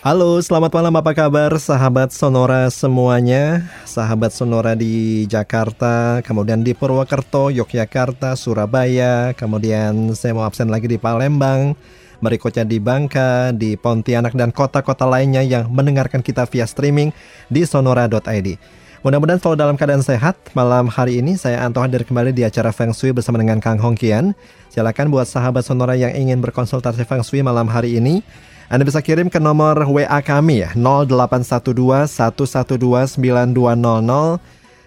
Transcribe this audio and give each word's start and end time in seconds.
Halo, 0.00 0.40
selamat 0.40 0.72
malam. 0.72 0.96
Apa 0.96 1.12
kabar 1.12 1.52
sahabat 1.60 2.08
Sonora 2.08 2.72
semuanya? 2.72 3.68
Sahabat 3.84 4.32
Sonora 4.32 4.72
di 4.72 5.28
Jakarta, 5.28 6.24
kemudian 6.24 6.64
di 6.64 6.72
Purwokerto, 6.72 7.52
Yogyakarta, 7.52 8.32
Surabaya. 8.32 9.36
Kemudian 9.36 10.16
saya 10.16 10.32
mau 10.32 10.48
absen 10.48 10.72
lagi 10.72 10.88
di 10.88 10.96
Palembang. 10.96 11.76
Berikutnya 12.24 12.64
di 12.64 12.80
Bangka, 12.80 13.52
di 13.52 13.76
Pontianak 13.76 14.32
dan 14.32 14.56
kota-kota 14.56 15.04
lainnya 15.04 15.44
yang 15.44 15.68
mendengarkan 15.68 16.24
kita 16.24 16.48
via 16.48 16.64
streaming 16.64 17.12
di 17.52 17.68
sonora.id 17.68 18.56
Mudah-mudahan 19.04 19.36
selalu 19.36 19.56
dalam 19.60 19.76
keadaan 19.76 20.00
sehat. 20.00 20.40
Malam 20.56 20.88
hari 20.88 21.20
ini 21.20 21.36
saya 21.36 21.60
Anto 21.60 21.84
hadir 21.84 22.08
kembali 22.08 22.32
di 22.32 22.48
acara 22.48 22.72
Feng 22.72 22.96
Shui 22.96 23.12
bersama 23.12 23.36
dengan 23.36 23.60
Kang 23.60 23.76
Hongkian. 23.76 24.32
Silakan 24.72 25.12
buat 25.12 25.28
sahabat 25.28 25.68
Sonora 25.68 25.92
yang 25.92 26.16
ingin 26.16 26.40
berkonsultasi 26.40 27.04
Feng 27.04 27.20
Shui 27.20 27.44
malam 27.44 27.68
hari 27.68 28.00
ini 28.00 28.24
anda 28.70 28.86
bisa 28.86 29.02
kirim 29.02 29.26
ke 29.26 29.42
nomor 29.42 29.82
WA 29.82 30.22
kami 30.22 30.62
ya 30.62 30.70
0812 30.78 32.06
112 32.06 33.18
9200 33.18 34.38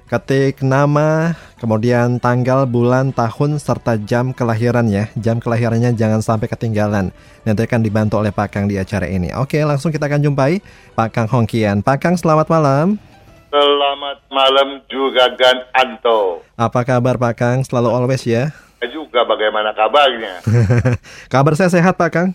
ketik 0.08 0.64
nama, 0.64 1.36
kemudian 1.58 2.16
tanggal, 2.22 2.64
bulan, 2.64 3.12
tahun, 3.12 3.58
serta 3.58 4.00
jam 4.00 4.32
kelahiran 4.32 4.88
ya. 4.88 5.10
Jam 5.20 5.41
kelahirannya 5.41 5.98
jangan 6.00 6.24
sampai 6.24 6.48
ketinggalan. 6.48 7.10
Nanti 7.44 7.62
akan 7.66 7.82
dibantu 7.82 8.22
oleh 8.22 8.32
Pak 8.32 8.55
Kang 8.55 8.70
di 8.70 8.77
acara 8.80 9.10
ini. 9.10 9.35
Oke, 9.35 9.60
langsung 9.66 9.90
kita 9.90 10.05
akan 10.05 10.22
jumpai 10.22 10.63
Pak 10.94 11.10
Kang 11.12 11.27
Hongkian. 11.27 11.82
Pak 11.82 11.98
Kang, 11.98 12.16
selamat 12.16 12.48
malam. 12.48 13.02
Selamat 13.50 14.18
malam 14.32 14.79
juga 14.88 15.27
Gan 15.34 15.60
Anto. 15.76 16.46
Apa 16.55 16.88
kabar 16.88 17.20
Pak 17.20 17.34
Kang? 17.35 17.57
Selalu 17.66 17.90
always 17.91 18.24
ya. 18.24 18.54
Juga 18.79 19.27
bagaimana 19.27 19.76
kabarnya? 19.76 20.40
Kabar 21.34 21.55
saya 21.55 21.72
sehat 21.72 21.96
Pak 21.96 22.12
Kang. 22.12 22.29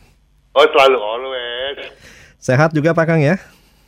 Oh 0.58 0.66
selalu 0.74 0.98
always. 0.98 1.47
Sehat 2.38 2.70
juga 2.70 2.94
Pak 2.94 3.06
Kang 3.10 3.18
ya? 3.18 3.34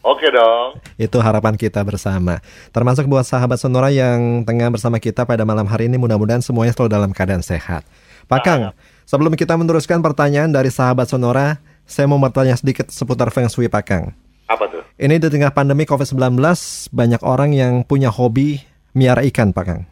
Oke 0.02 0.26
dong. 0.32 0.80
Itu 0.98 1.22
harapan 1.22 1.54
kita 1.54 1.78
bersama. 1.86 2.42
Termasuk 2.74 3.06
buat 3.06 3.22
sahabat 3.22 3.62
Sonora 3.62 3.94
yang 3.94 4.42
tengah 4.42 4.66
bersama 4.74 4.98
kita 4.98 5.22
pada 5.22 5.46
malam 5.46 5.68
hari 5.70 5.86
ini 5.86 6.00
mudah-mudahan 6.02 6.42
semuanya 6.42 6.74
selalu 6.74 6.90
dalam 6.90 7.10
keadaan 7.14 7.46
sehat. 7.46 7.86
Pak 8.26 8.40
Kang, 8.42 8.74
sebelum 9.06 9.38
kita 9.38 9.54
meneruskan 9.54 10.02
pertanyaan 10.02 10.50
dari 10.50 10.72
sahabat 10.72 11.06
Sonora, 11.06 11.62
saya 11.86 12.10
mau 12.10 12.18
bertanya 12.18 12.58
sedikit 12.58 12.90
seputar 12.90 13.30
Feng 13.30 13.46
Shui 13.46 13.70
Pak 13.70 13.84
Kang. 13.86 14.10
Apa 14.50 14.66
tuh? 14.66 14.82
Ini 14.98 15.22
di 15.22 15.28
tengah 15.30 15.54
pandemi 15.54 15.86
COVID-19 15.86 16.42
banyak 16.90 17.22
orang 17.22 17.54
yang 17.54 17.86
punya 17.86 18.10
hobi 18.10 18.66
miara 18.98 19.22
ikan 19.30 19.54
Pak 19.54 19.64
Kang. 19.68 19.82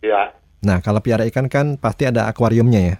Iya. 0.00 0.32
Nah, 0.64 0.80
kalau 0.80 1.04
piara 1.04 1.28
ikan 1.28 1.52
kan 1.52 1.76
pasti 1.76 2.08
ada 2.08 2.30
akuariumnya 2.30 2.80
ya. 2.80 2.96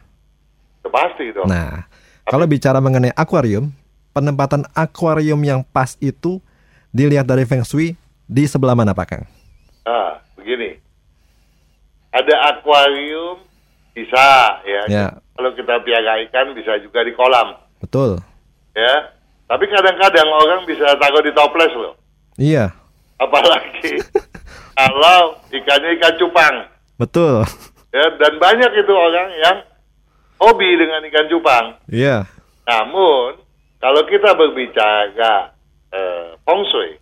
Pasti 0.93 1.31
dong. 1.31 1.49
Nah, 1.49 1.89
kalau 2.27 2.45
bicara 2.51 2.83
mengenai 2.83 3.15
akuarium, 3.15 3.71
penempatan 4.17 4.65
akuarium 4.73 5.37
yang 5.45 5.61
pas 5.61 5.93
itu 6.01 6.41
dilihat 6.89 7.29
dari 7.29 7.45
Feng 7.45 7.61
Shui 7.61 7.93
di 8.25 8.49
sebelah 8.49 8.73
mana 8.73 8.97
Pak 8.97 9.07
Kang? 9.13 9.29
Nah, 9.85 10.25
begini. 10.33 10.81
Ada 12.09 12.57
akuarium 12.57 13.45
bisa 13.93 14.25
ya. 14.65 14.83
Ya. 14.89 15.07
Kalau 15.37 15.53
kita 15.53 15.85
piara 15.85 16.17
ikan 16.25 16.57
bisa 16.57 16.81
juga 16.81 17.05
di 17.05 17.13
kolam 17.13 17.61
Betul. 17.85 18.17
ya. 18.73 19.13
Tapi 19.47 19.69
kadang-kadang 19.69 20.27
orang 20.33 20.65
bisa 20.65 20.97
takut 20.97 21.23
di 21.23 21.31
toples 21.37 21.71
loh. 21.77 21.95
Iya, 22.41 22.73
Apalagi 23.17 23.97
kalau 24.81 25.39
ikannya 25.49 25.97
ikan 26.01 26.15
cupang. 26.19 26.55
betul. 26.99 27.45
Ya, 27.95 28.13
dan 28.21 28.37
banyak 28.37 28.73
itu 28.77 28.93
orang 28.93 29.29
yang 29.41 29.57
hobi 30.37 30.69
dengan 30.77 31.01
ikan 31.09 31.27
cupang. 31.33 31.67
Iya. 31.89 32.29
Namun, 32.67 33.41
kalau 33.77 34.03
kita 34.09 34.33
berbicara 34.33 35.53
eh, 35.93 36.37
feng 36.43 36.63
shui, 36.73 36.97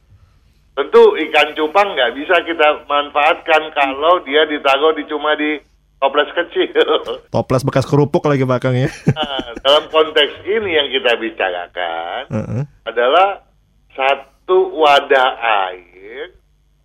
tentu 0.74 1.14
ikan 1.14 1.54
cupang 1.54 1.94
nggak 1.94 2.12
bisa 2.18 2.36
kita 2.42 2.82
manfaatkan 2.90 3.70
kalau 3.72 4.18
dia 4.26 4.42
ditaruh 4.50 4.92
di 4.98 5.06
cuma 5.06 5.38
di 5.38 5.62
toples 6.02 6.30
kecil. 6.36 6.68
Toples 7.34 7.64
bekas 7.64 7.88
kerupuk 7.88 8.26
lagi 8.28 8.44
Pak 8.44 8.60
Kang 8.60 8.76
ya. 8.76 8.90
nah, 9.16 9.56
dalam 9.64 9.88
konteks 9.88 10.44
ini 10.44 10.76
yang 10.76 10.88
kita 10.92 11.16
bicarakan 11.16 12.22
Heeh. 12.28 12.62
adalah 12.84 13.40
satu 13.96 14.74
wadah 14.76 15.30
air 15.72 16.34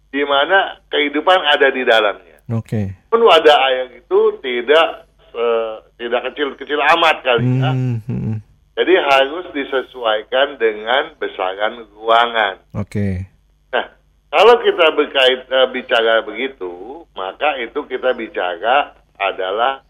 di 0.10 0.24
mana 0.24 0.80
kehidupan 0.88 1.40
ada 1.52 1.68
di 1.70 1.84
dalamnya. 1.84 2.40
Oke. 2.56 2.96
Pun 3.12 3.22
wadah 3.22 3.58
air 3.70 4.00
itu 4.00 4.20
tidak 4.40 5.10
eh, 5.36 5.76
tidak 6.00 6.32
kecil-kecil 6.32 6.80
amat 6.98 7.16
kali 7.22 7.60
ya. 7.60 7.72
Hmm, 7.76 8.00
hmm, 8.08 8.39
Jadi 8.80 8.96
harus 8.96 9.44
disesuaikan 9.52 10.56
dengan 10.56 11.12
besaran 11.20 11.84
ruangan. 12.00 12.64
Oke. 12.80 13.28
Nah, 13.76 13.92
kalau 14.32 14.56
kita 14.64 14.96
berkait 14.96 15.44
eh, 15.52 15.68
bicara 15.76 16.24
begitu, 16.24 17.04
maka 17.12 17.60
itu 17.60 17.76
kita 17.92 18.16
bicara 18.16 18.96
adalah 19.20 19.84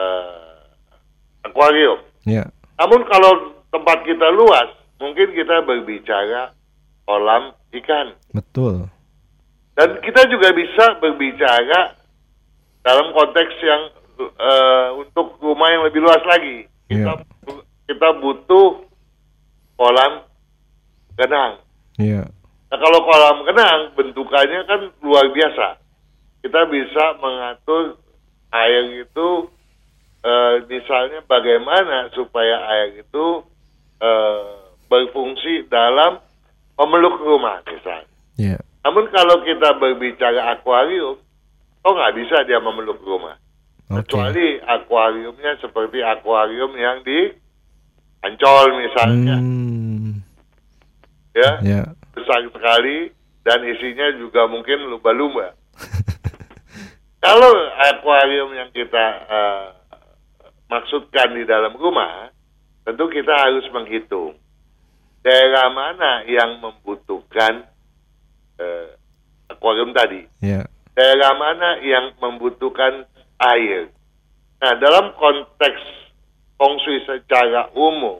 eh, 0.00 0.72
akuarium. 1.44 2.00
Ya. 2.24 2.48
Namun 2.80 3.04
kalau 3.12 3.60
tempat 3.68 4.08
kita 4.08 4.32
luas, 4.32 4.72
mungkin 4.96 5.28
kita 5.36 5.68
berbicara 5.68 6.56
kolam 7.04 7.52
ikan. 7.76 8.16
Betul. 8.32 8.88
Dan 9.76 10.00
kita 10.00 10.32
juga 10.32 10.56
bisa 10.56 10.96
berbicara 10.96 11.92
dalam 12.80 13.12
konteks 13.12 13.52
yang 13.60 13.82
eh, 14.16 14.88
untuk 14.96 15.36
rumah 15.44 15.68
yang 15.76 15.84
lebih 15.84 16.00
luas 16.00 16.24
lagi. 16.24 16.64
Kita 16.88 17.20
Iya. 17.20 17.67
Kita 17.88 18.08
butuh 18.20 18.84
kolam 19.80 20.28
kenang. 21.16 21.64
Iya. 21.96 22.28
Nah 22.68 22.78
kalau 22.78 23.00
kolam 23.08 23.48
kenang 23.48 23.80
bentukannya 23.96 24.60
kan 24.68 24.80
luar 25.00 25.32
biasa. 25.32 25.80
Kita 26.44 26.68
bisa 26.68 27.18
mengatur 27.18 27.98
air 28.52 29.08
itu 29.08 29.28
eh, 30.22 30.54
misalnya 30.68 31.24
bagaimana 31.24 32.12
supaya 32.12 32.68
air 32.76 33.00
itu 33.00 33.26
eh, 34.04 34.52
berfungsi 34.86 35.66
dalam 35.72 36.20
memeluk 36.76 37.16
rumah 37.24 37.64
misalnya. 37.66 38.12
Iya. 38.38 38.60
Namun 38.84 39.10
kalau 39.10 39.42
kita 39.42 39.74
berbicara 39.80 40.54
akuarium, 40.54 41.18
oh 41.82 41.92
nggak 41.92 42.14
bisa 42.14 42.46
dia 42.46 42.62
memeluk 42.62 43.00
rumah. 43.02 43.34
Oke. 43.88 44.04
Kecuali 44.04 44.60
akuariumnya 44.60 45.56
seperti 45.64 46.04
akuarium 46.04 46.76
yang 46.76 47.00
di 47.02 47.32
Ancol 48.18 48.66
misalnya, 48.76 49.36
Hmm. 49.38 50.18
ya 51.32 51.50
Ya. 51.62 51.82
besar 52.10 52.42
sekali 52.50 53.14
dan 53.46 53.62
isinya 53.62 54.10
juga 54.18 54.50
mungkin 54.50 54.90
lumba-lumba. 54.90 55.54
Kalau 57.24 57.50
akuarium 57.78 58.50
yang 58.54 58.70
kita 58.70 59.04
eh, 59.24 59.66
maksudkan 60.66 61.34
di 61.34 61.42
dalam 61.42 61.74
rumah, 61.74 62.30
tentu 62.82 63.06
kita 63.06 63.30
harus 63.30 63.66
menghitung 63.70 64.34
daerah 65.22 65.70
mana 65.70 66.22
yang 66.26 66.58
membutuhkan 66.58 67.66
eh, 68.58 68.86
akuarium 69.46 69.94
tadi. 69.94 70.26
Ya. 70.42 70.66
daerah 70.94 71.38
mana 71.38 71.78
yang 71.78 72.10
membutuhkan 72.18 73.06
air. 73.38 73.86
Nah, 74.58 74.74
dalam 74.82 75.14
konteks 75.14 76.07
feng 76.58 76.76
shui 76.82 76.98
secara 77.06 77.70
umum, 77.72 78.18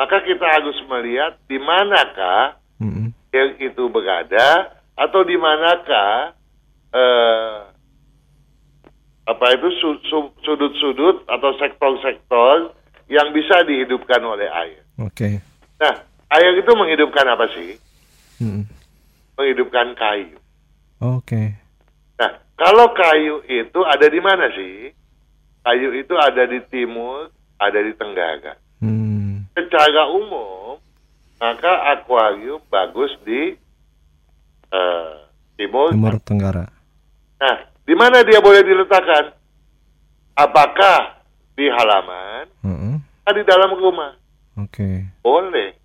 maka 0.00 0.24
kita 0.24 0.48
harus 0.48 0.74
melihat 0.88 1.36
di 1.44 1.60
manakah 1.60 2.56
Mm-mm. 2.80 3.12
air 3.30 3.54
itu 3.60 3.84
berada 3.92 4.72
atau 4.96 5.20
di 5.22 5.36
manakah 5.36 6.32
eh, 6.90 7.56
apa 9.24 9.46
itu 9.56 9.68
su- 9.80 10.02
su- 10.08 10.34
sudut-sudut 10.44 11.24
atau 11.28 11.50
sektor-sektor 11.60 12.72
yang 13.08 13.32
bisa 13.36 13.60
dihidupkan 13.64 14.20
oleh 14.24 14.48
air. 14.48 14.80
Oke. 15.00 15.40
Nah, 15.80 15.94
air 16.32 16.52
itu 16.56 16.72
menghidupkan 16.72 17.28
apa 17.28 17.48
sih? 17.52 17.76
Mm-mm. 18.40 18.64
Menghidupkan 19.36 19.92
kayu. 19.96 20.36
Oke. 21.04 21.56
Nah, 22.16 22.32
kalau 22.56 22.92
kayu 22.96 23.44
itu 23.44 23.80
ada 23.84 24.06
di 24.08 24.20
mana 24.24 24.48
sih? 24.56 24.92
Kayu 25.64 25.96
itu 25.96 26.12
ada 26.20 26.44
di 26.44 26.60
timur, 26.68 27.32
ada 27.56 27.80
di 27.80 27.96
tenggara. 27.96 28.60
Hmm. 28.84 29.48
Secara 29.56 30.12
umum, 30.12 30.76
maka 31.40 31.96
akuarium 31.96 32.60
bagus 32.68 33.16
di 33.24 33.56
eh, 34.68 35.14
timur. 35.56 35.96
Timur 35.96 36.16
Tenggara. 36.20 36.66
Nah, 37.40 37.56
di 37.84 37.94
mana 37.96 38.20
dia 38.24 38.44
boleh 38.44 38.60
diletakkan? 38.60 39.32
Apakah 40.34 41.22
di 41.54 41.70
halaman, 41.70 42.50
Mm-mm. 42.66 42.94
di 43.30 43.42
dalam 43.46 43.70
rumah. 43.78 44.18
Oke. 44.58 45.06
Boleh. 45.22 45.78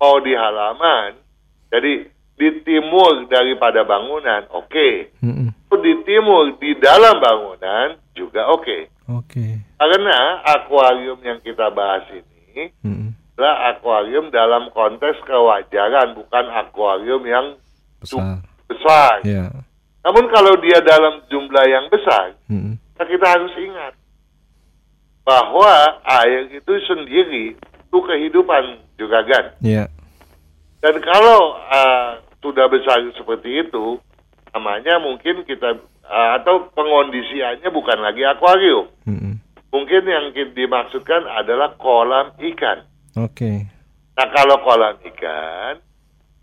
Mau 0.00 0.20
di 0.20 0.32
halaman, 0.36 1.16
jadi 1.68 2.08
di 2.36 2.48
timur 2.64 3.28
daripada 3.28 3.84
bangunan, 3.84 4.48
oke. 4.52 5.16
Mm-mm. 5.20 5.52
Di 5.74 5.92
timur 6.06 6.54
di 6.56 6.72
dalam 6.80 7.20
bangunan 7.20 7.98
juga 8.16 8.48
oke. 8.48 8.93
Oke. 9.08 9.60
Karena 9.76 10.40
akuarium 10.48 11.20
yang 11.20 11.38
kita 11.44 11.68
bahas 11.72 12.08
ini 12.08 12.72
Mm-mm. 12.80 13.12
adalah 13.36 13.74
akuarium 13.74 14.32
dalam 14.32 14.72
konteks 14.72 15.20
kewajaran, 15.28 16.16
bukan 16.16 16.44
akuarium 16.48 17.22
yang 17.28 17.46
Besar. 18.00 18.40
besar. 18.64 19.14
Ya. 19.24 19.52
Namun 20.04 20.28
kalau 20.32 20.56
dia 20.60 20.80
dalam 20.84 21.24
jumlah 21.28 21.64
yang 21.68 21.88
besar. 21.88 22.36
Nah, 22.94 23.06
kita 23.08 23.26
harus 23.26 23.52
ingat 23.56 23.96
bahwa 25.24 25.72
air 26.22 26.52
itu 26.52 26.72
sendiri 26.84 27.56
itu 27.56 27.98
kehidupan 28.04 28.84
juga 29.00 29.24
kan. 29.24 29.44
Ya. 29.64 29.88
Dan 30.84 31.00
kalau 31.00 31.56
uh, 31.56 32.20
sudah 32.44 32.68
besar 32.68 33.00
seperti 33.16 33.64
itu, 33.64 33.96
namanya 34.52 35.00
mungkin 35.00 35.42
kita 35.48 35.80
uh, 36.06 36.40
atau 36.40 36.68
pengondisiannya 36.72 37.68
bukan 37.68 37.98
lagi 38.00 38.22
akuarium. 38.24 38.88
Mm-mm. 39.08 39.34
Mungkin 39.74 40.02
yang 40.06 40.30
dimaksudkan 40.54 41.26
adalah 41.26 41.74
kolam 41.76 42.30
ikan. 42.38 42.86
Oke. 43.18 43.66
Nah, 44.14 44.28
kalau 44.30 44.62
kolam 44.62 44.94
ikan 45.02 45.82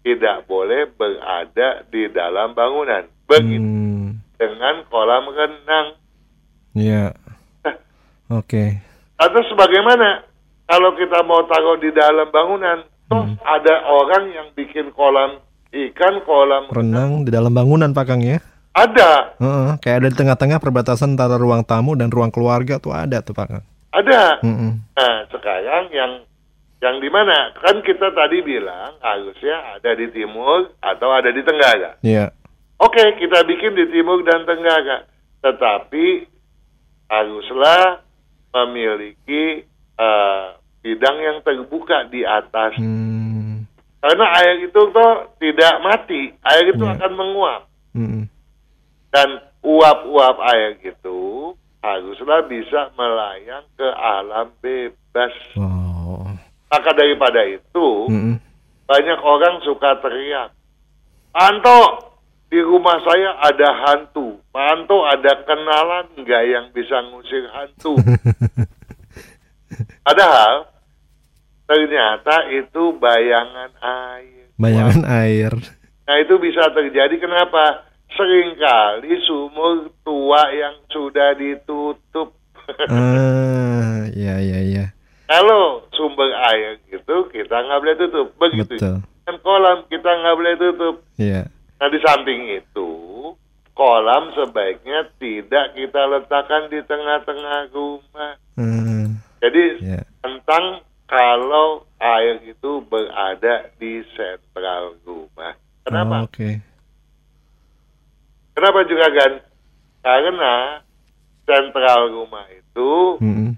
tidak 0.04 0.44
boleh 0.50 0.92
berada 0.92 1.88
di 1.88 2.12
dalam 2.12 2.52
bangunan. 2.52 3.08
Begitu 3.30 3.64
Hmm. 3.64 4.20
dengan 4.36 4.84
kolam 4.92 5.32
renang. 5.32 5.96
Ya. 6.76 7.16
Oke. 8.28 8.80
Atau 9.16 9.42
sebagaimana 9.48 10.28
kalau 10.68 10.96
kita 11.00 11.24
mau 11.24 11.44
taruh 11.48 11.80
di 11.80 11.92
dalam 11.96 12.28
bangunan, 12.32 12.84
toh 13.08 13.24
Hmm. 13.24 13.36
ada 13.44 13.88
orang 13.88 14.32
yang 14.32 14.48
bikin 14.52 14.92
kolam 14.92 15.40
ikan, 15.72 16.20
kolam 16.28 16.68
Renang 16.68 17.24
di 17.24 17.32
dalam 17.32 17.56
bangunan 17.56 17.96
Pak 17.96 18.06
Kang 18.08 18.20
ya. 18.20 18.44
Ada, 18.72 19.36
Heeh, 19.36 19.70
kayak 19.84 19.98
ada 20.00 20.08
di 20.08 20.16
tengah-tengah 20.16 20.60
perbatasan 20.64 21.20
antara 21.20 21.36
ruang 21.36 21.60
tamu 21.68 21.92
dan 22.00 22.08
ruang 22.08 22.32
keluarga 22.32 22.80
tuh 22.80 22.96
ada 22.96 23.20
tuh 23.20 23.36
Pak 23.36 23.72
ada. 23.92 24.40
Mm-mm. 24.40 24.80
Nah, 24.96 25.16
sekarang 25.28 25.92
yang 25.92 26.24
yang 26.80 26.96
di 27.04 27.12
mana? 27.12 27.52
Kan 27.60 27.84
kita 27.84 28.10
tadi 28.16 28.40
bilang 28.42 28.96
harusnya 29.04 29.78
ada 29.78 29.92
di 29.94 30.08
timur 30.16 30.72
atau 30.80 31.10
ada 31.12 31.30
di 31.30 31.44
tenggara. 31.44 32.00
Iya. 32.02 32.32
Oke, 32.82 33.04
kita 33.22 33.46
bikin 33.46 33.78
di 33.78 33.86
timur 33.94 34.24
dan 34.26 34.48
tenggara. 34.48 35.06
Tetapi 35.44 36.26
haruslah 37.12 38.02
memiliki 38.56 39.68
eh, 40.02 40.46
bidang 40.82 41.18
yang 41.22 41.38
terbuka 41.46 42.08
di 42.10 42.26
atas. 42.26 42.74
Hmm. 42.80 43.68
Karena 44.02 44.26
air 44.42 44.66
itu 44.66 44.82
toh 44.90 45.30
tidak 45.38 45.78
mati, 45.86 46.34
air 46.42 46.66
itu 46.74 46.82
Iya. 46.82 46.98
akan 46.98 47.12
menguap. 47.14 47.62
Mm-mm. 47.94 48.24
Dan 49.12 49.44
uap-uap 49.62 50.38
air 50.56 50.80
itu 50.82 51.20
haruslah 51.84 52.48
bisa 52.48 52.90
melayang 52.96 53.68
ke 53.76 53.88
alam 53.92 54.50
bebas. 54.64 55.36
Wow. 55.60 56.32
Maka 56.72 56.90
daripada 56.96 57.44
itu, 57.44 57.88
Mm-mm. 58.08 58.40
banyak 58.88 59.20
orang 59.20 59.60
suka 59.68 60.00
teriak, 60.00 60.56
Anto, 61.32 62.12
di 62.52 62.60
rumah 62.60 63.00
saya 63.08 63.40
ada 63.40 63.70
hantu. 63.88 64.44
Pak 64.52 64.66
Anto 64.76 65.08
ada 65.08 65.32
kenalan 65.48 66.06
nggak 66.20 66.44
yang 66.44 66.66
bisa 66.76 67.00
ngusir 67.08 67.48
hantu? 67.56 67.96
Padahal 70.06 70.68
ternyata 71.64 72.52
itu 72.52 72.92
bayangan 73.00 73.72
air. 73.80 74.52
Bayangan 74.60 75.04
air. 75.08 75.52
Nah 76.04 76.16
itu 76.20 76.36
bisa 76.44 76.68
terjadi 76.76 77.16
kenapa? 77.16 77.88
Seringkali 78.12 79.12
sumur 79.24 79.88
tua 80.04 80.42
yang 80.52 80.76
sudah 80.92 81.32
ditutup. 81.34 82.36
Ah, 82.88 84.08
iya 84.12 84.38
iya 84.40 84.60
iya. 84.62 84.86
Kalau 85.26 85.88
sumber 85.96 86.28
air 86.52 86.76
gitu 86.92 87.32
kita 87.32 87.56
nggak 87.56 87.80
boleh 87.80 87.96
tutup. 87.98 88.28
Begitu. 88.36 88.76
Betul. 88.78 88.96
Kan 89.24 89.36
kolam 89.40 89.88
kita 89.88 90.12
nggak 90.12 90.36
boleh 90.36 90.54
tutup. 90.60 90.96
Iya. 91.16 91.48
Nah 91.80 91.88
di 91.88 92.00
samping 92.04 92.42
itu 92.52 92.90
kolam 93.74 94.36
sebaiknya 94.36 95.08
tidak 95.18 95.72
kita 95.74 96.02
letakkan 96.12 96.68
di 96.68 96.84
tengah-tengah 96.84 97.72
rumah. 97.72 98.36
Hmm. 98.60 99.18
Jadi 99.40 99.64
Iya. 99.82 100.04
tentang 100.20 100.84
kalau 101.08 101.88
air 101.98 102.40
itu 102.44 102.84
berada 102.86 103.72
di 103.80 104.04
sentral 104.14 105.00
rumah. 105.04 105.56
Kenapa? 105.88 106.24
Oh, 106.24 106.28
Oke. 106.30 106.60
Kenapa 108.62 108.86
juga 108.86 109.10
kan? 109.10 109.32
Karena 110.06 110.56
sentral 111.50 112.14
rumah 112.14 112.46
itu 112.54 113.18
Mm-mm. 113.18 113.58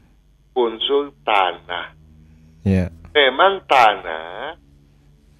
unsur 0.56 1.12
tanah. 1.28 1.92
Iya. 2.64 2.88
Memang 3.12 3.68
tanah 3.68 4.56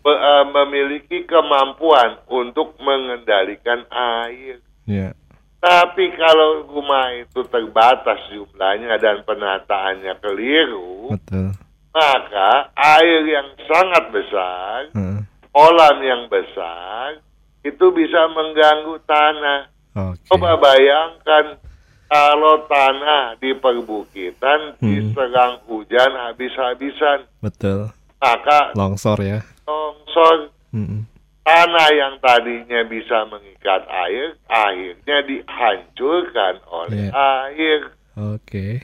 eh, 0.04 0.46
memiliki 0.52 1.24
kemampuan 1.24 2.20
untuk 2.28 2.76
mengendalikan 2.84 3.88
air. 3.88 4.60
Iya. 4.84 5.16
Tapi 5.64 6.12
kalau 6.20 6.68
rumah 6.68 7.16
itu 7.16 7.48
terbatas 7.48 8.20
jumlahnya 8.36 9.00
dan 9.00 9.24
penataannya 9.24 10.12
keliru, 10.20 11.16
Betul. 11.16 11.56
maka 11.96 12.68
air 13.00 13.24
yang 13.32 13.48
sangat 13.64 14.12
besar, 14.12 14.92
Heeh. 14.92 15.24
kolam 15.56 15.98
yang 16.04 16.28
besar, 16.28 17.24
itu 17.64 17.86
bisa 17.90 18.22
mengganggu 18.30 19.00
tanah. 19.04 19.62
Oke. 19.94 20.26
Coba 20.28 20.58
bayangkan 20.58 21.58
kalau 22.06 22.66
tanah 22.66 23.38
di 23.38 23.54
perbukitan 23.54 24.78
Hmm. 24.78 24.86
diserang 24.86 25.58
hujan 25.66 26.12
habis-habisan, 26.14 27.26
Betul. 27.40 27.90
maka 28.20 28.70
Longsor 28.74 29.18
ya. 29.18 29.40
longsor 29.64 30.52
Mm-mm. 30.70 31.08
tanah 31.42 31.90
yang 31.90 32.14
tadinya 32.20 32.84
bisa 32.84 33.26
mengikat 33.26 33.82
air, 33.88 34.36
akhirnya 34.46 35.18
dihancurkan 35.24 36.62
oleh 36.68 37.08
Iya. 37.08 37.12
air. 37.50 37.80
Oke. 38.14 38.78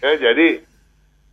Ya, 0.00 0.12
jadi 0.14 0.60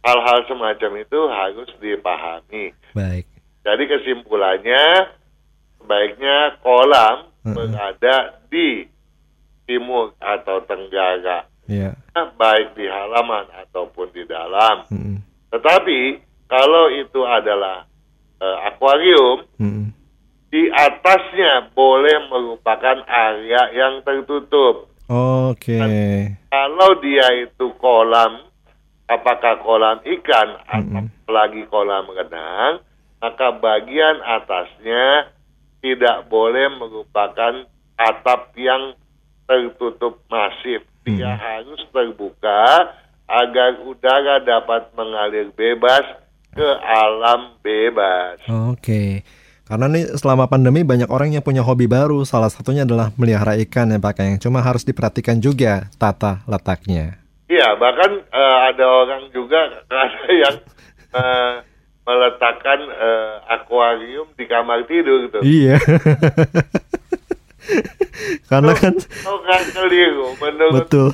hal-hal 0.01 0.39
semacam 0.45 0.91
itu 0.97 1.19
harus 1.27 1.69
dipahami. 1.77 2.73
Baik. 2.91 3.25
Jadi 3.61 3.83
kesimpulannya 3.85 4.83
sebaiknya 5.81 6.61
kolam 6.61 7.25
Mm-mm. 7.41 7.57
berada 7.57 8.37
di 8.53 8.85
timur 9.65 10.13
atau 10.21 10.61
tenggara, 10.69 11.49
Iya. 11.65 11.97
baik 12.13 12.77
di 12.77 12.85
halaman 12.85 13.49
ataupun 13.65 14.13
di 14.13 14.23
dalam. 14.29 14.85
Mm-mm. 14.93 15.17
Tetapi 15.49 16.21
kalau 16.45 16.93
itu 16.93 17.25
adalah 17.25 17.89
eh, 18.37 18.57
akuarium, 18.69 19.41
Mm-mm. 19.57 19.89
di 20.53 20.69
atasnya 20.69 21.73
boleh 21.73 22.29
merupakan 22.29 23.01
area 23.07 23.71
yang 23.73 24.05
tertutup. 24.05 24.89
Oke. 25.11 25.79
Kalau 26.47 26.91
dia 27.03 27.27
itu 27.41 27.73
kolam, 27.79 28.47
apakah 29.07 29.59
kolam 29.59 29.97
ikan 30.05 30.49
atau 30.67 31.03
Mm-mm. 31.09 31.31
lagi 31.31 31.63
kolam 31.67 32.05
renang, 32.11 32.83
maka 33.21 33.53
bagian 33.55 34.19
atasnya 34.19 35.31
tidak 35.81 36.29
boleh 36.29 36.69
merupakan 36.77 37.65
atap 37.97 38.53
yang 38.57 38.93
tertutup 39.45 40.21
masif. 40.29 40.85
Dia 41.01 41.33
Mm. 41.33 41.41
harus 41.41 41.81
terbuka 41.89 42.93
agar 43.25 43.81
udara 43.81 44.37
dapat 44.39 44.93
mengalir 44.93 45.49
bebas 45.51 46.05
ke 46.53 46.69
alam 46.83 47.57
bebas. 47.65 48.37
Oke. 48.69 49.25
Karena 49.65 49.87
nih 49.87 50.19
selama 50.19 50.51
pandemi 50.51 50.83
banyak 50.83 51.07
orang 51.07 51.31
yang 51.31 51.41
punya 51.41 51.63
hobi 51.63 51.87
baru. 51.87 52.27
Salah 52.27 52.51
satunya 52.51 52.83
adalah 52.83 53.09
melihara 53.15 53.55
ikan 53.65 53.87
ya 53.89 54.03
Pak 54.03 54.13
Kang. 54.19 54.35
Cuma 54.35 54.59
harus 54.59 54.83
diperhatikan 54.83 55.39
juga 55.39 55.87
tata 55.95 56.43
letaknya. 56.43 57.17
Iya, 57.47 57.79
bahkan 57.79 58.19
eh, 58.19 58.57
ada 58.67 58.85
orang 58.85 59.31
juga 59.31 59.59
ada 59.89 60.27
yang 60.27 60.55
eh, 61.15 61.53
meletakkan 62.01 62.79
eh, 62.81 63.35
akuarium 63.47 64.27
di 64.33 64.45
kamar 64.45 64.85
tidur 64.85 65.29
tuh. 65.29 65.41
Iya. 65.41 65.77
Karena 68.49 68.73
kan 68.73 68.93
Oh 69.23 69.39
kan 69.41 69.63
keliru, 69.69 70.33
menurut 70.37 70.85
betul. 70.85 71.09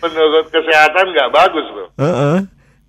menurut 0.00 0.46
kesehatan 0.48 1.12
nggak 1.12 1.30
bagus 1.30 1.66
loh. 1.70 1.88
Heeh. 1.96 2.36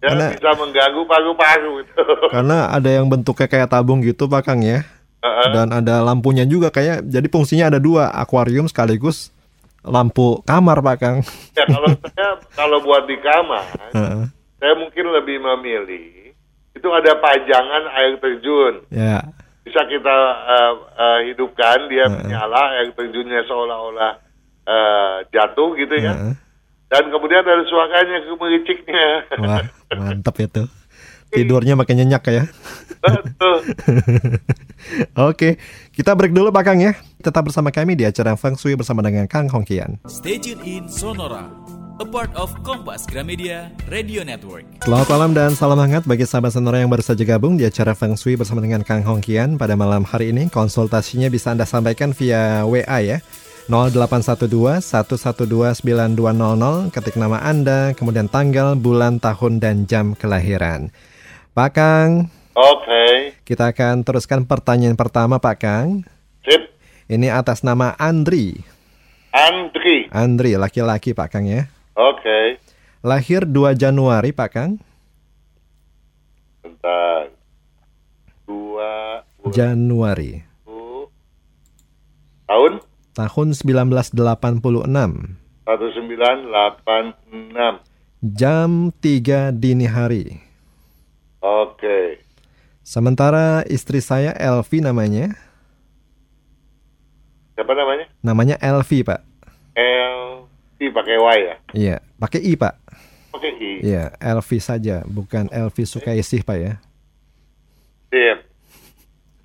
Ya 0.01 0.09
Karena 0.09 0.25
bisa 0.33 0.51
mengganggu 0.57 1.01
paru-paru 1.05 1.73
itu. 1.85 2.01
karena 2.33 2.73
ada 2.73 2.89
yang 2.89 3.05
bentuknya 3.05 3.45
kayak 3.45 3.69
tabung 3.69 4.01
gitu 4.01 4.25
Pak 4.25 4.41
Kang 4.41 4.65
ya. 4.65 4.81
Heeh. 5.21 5.47
Dan 5.53 5.69
ada 5.69 6.01
lampunya 6.01 6.41
juga 6.41 6.73
kayak 6.73 7.05
jadi 7.05 7.27
fungsinya 7.29 7.69
ada 7.69 7.77
dua 7.77 8.09
akuarium 8.09 8.65
sekaligus 8.65 9.29
lampu 9.83 10.41
kamar 10.41 10.81
Pak 10.81 10.97
Kang. 10.97 11.17
Ya 11.53 11.69
kalau 11.69 11.89
saya 11.93 12.29
kalau 12.57 12.77
buat 12.81 13.05
di 13.05 13.17
kamar, 13.21 13.65
Heeh. 13.93 14.23
saya 14.57 14.73
mungkin 14.73 15.05
lebih 15.13 15.37
memilih 15.37 16.20
itu 16.81 16.89
ada 16.89 17.13
pajangan 17.21 17.83
air 17.93 18.17
terjun. 18.17 18.81
ya. 18.89 19.21
Bisa 19.61 19.85
kita 19.85 20.17
eh, 20.49 20.73
eh, 20.97 21.19
hidupkan 21.29 21.85
dia 21.85 22.09
Heeh. 22.09 22.25
menyala 22.25 22.81
air 22.81 22.89
terjunnya 22.97 23.45
seolah-olah 23.45 24.13
eh, 24.65 25.15
jatuh 25.29 25.77
gitu 25.77 25.93
ya. 26.01 26.17
Heeh. 26.17 26.33
Dan 26.89 27.07
kemudian 27.07 27.45
ada 27.45 27.61
suaranya 27.69 28.25
kemericiknya. 28.25 29.07
Wah, 29.37 29.63
mantap 29.93 30.35
itu. 30.41 30.65
Tidurnya 31.31 31.79
makin 31.79 32.03
nyenyak 32.03 32.23
ya. 32.27 32.43
Betul. 32.99 33.57
Oke, 35.31 35.55
kita 35.95 36.11
break 36.11 36.35
dulu 36.35 36.51
Pak 36.51 36.63
Kang 36.67 36.83
ya. 36.83 36.91
Tetap 37.23 37.47
bersama 37.47 37.71
kami 37.71 37.95
di 37.95 38.03
acara 38.03 38.35
Feng 38.35 38.59
Shui 38.59 38.75
bersama 38.75 38.99
dengan 38.99 39.23
Kang 39.31 39.47
Hongkian. 39.47 40.03
Stay 40.11 40.35
tuned 40.35 40.59
in 40.67 40.91
Sonora, 40.91 41.47
a 42.01 42.07
part 42.09 42.33
of 42.33 42.49
Kompas 42.65 43.05
Gramedia 43.05 43.69
Radio 43.85 44.25
Network. 44.25 44.65
Selamat 44.81 45.05
malam 45.13 45.31
dan 45.37 45.53
salam 45.53 45.77
hangat 45.77 46.01
bagi 46.09 46.25
sahabat 46.25 46.49
sonora 46.49 46.81
yang 46.81 46.89
baru 46.89 47.05
saja 47.05 47.21
gabung 47.21 47.61
di 47.61 47.61
acara 47.61 47.93
Feng 47.93 48.17
Shui 48.17 48.33
bersama 48.33 48.57
dengan 48.57 48.81
Kang 48.81 49.05
Hongkian 49.05 49.61
pada 49.61 49.77
malam 49.77 50.01
hari 50.01 50.33
ini. 50.33 50.49
Konsultasinya 50.49 51.29
bisa 51.29 51.53
Anda 51.53 51.69
sampaikan 51.69 52.09
via 52.17 52.65
WA 52.65 53.05
ya. 53.05 53.21
0812 53.69 54.81
112 54.81 55.45
9200 55.85 56.89
ketik 56.89 57.21
nama 57.21 57.37
Anda, 57.37 57.93
kemudian 57.93 58.25
tanggal, 58.33 58.73
bulan, 58.81 59.21
tahun, 59.21 59.61
dan 59.61 59.85
jam 59.85 60.17
kelahiran. 60.17 60.89
Pak 61.53 61.69
Kang, 61.77 62.33
Oke. 62.57 63.37
kita 63.45 63.77
akan 63.77 64.01
teruskan 64.01 64.49
pertanyaan 64.49 64.97
pertama 64.97 65.37
Pak 65.37 65.57
Kang. 65.61 66.01
Sip. 66.41 66.65
Ini 67.05 67.29
atas 67.29 67.61
nama 67.61 67.93
Andri. 68.01 68.57
Andri. 69.29 70.09
Andri, 70.09 70.57
laki-laki 70.57 71.13
Pak 71.13 71.29
Kang 71.29 71.45
ya. 71.45 71.69
Oke. 71.95 72.59
Lahir 73.03 73.43
2 73.43 73.75
Januari 73.75 74.31
Pak 74.31 74.49
Kang. 74.53 74.79
Bentar. 76.63 77.27
Dua 78.47 79.23
puluh 79.39 79.51
Januari. 79.51 80.43
tahun 82.47 82.79
Tahun 83.11 83.47
1986. 83.51 85.35
1986. 85.67 87.83
Jam 88.21 88.93
3 89.01 89.49
dini 89.51 89.89
hari. 89.89 90.39
Oke. 91.41 92.21
Sementara 92.85 93.65
istri 93.67 93.99
saya 93.99 94.31
Elvi 94.37 94.79
namanya. 94.79 95.35
Siapa 97.57 97.73
namanya? 97.75 98.05
Namanya 98.23 98.55
Elvi 98.61 99.03
Pak. 99.03 99.19
L 99.75 100.30
I 100.81 100.89
pakai 100.89 101.17
Y 101.21 101.37
ya? 101.45 101.55
Iya, 101.77 101.97
pakai 102.17 102.41
I 102.41 102.57
Pak. 102.57 102.73
Pakai 103.37 103.51
I. 103.53 103.71
Iya, 103.85 104.17
Elvi 104.17 104.57
saja, 104.57 105.05
bukan 105.05 105.45
Elvi 105.53 105.85
Sukaisih 105.85 106.41
Pak 106.41 106.57
ya. 106.57 106.81
Sip. 108.09 108.49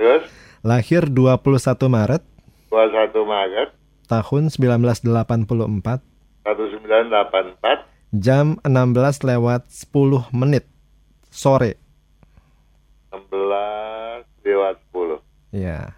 Terus 0.01 0.25
Lahir 0.65 1.07
21 1.13 1.39
Maret 1.87 2.25
21 2.73 3.15
Maret 3.23 3.71
tahun 4.11 4.51
1984 4.51 5.07
1984 6.43 7.87
jam 8.17 8.59
16 8.65 9.27
lewat 9.27 9.69
10 9.69 10.31
menit 10.33 10.65
sore. 11.29 11.77
16 13.13 14.25
lewat 14.47 14.77
10. 14.91 15.21
Iya. 15.53 15.95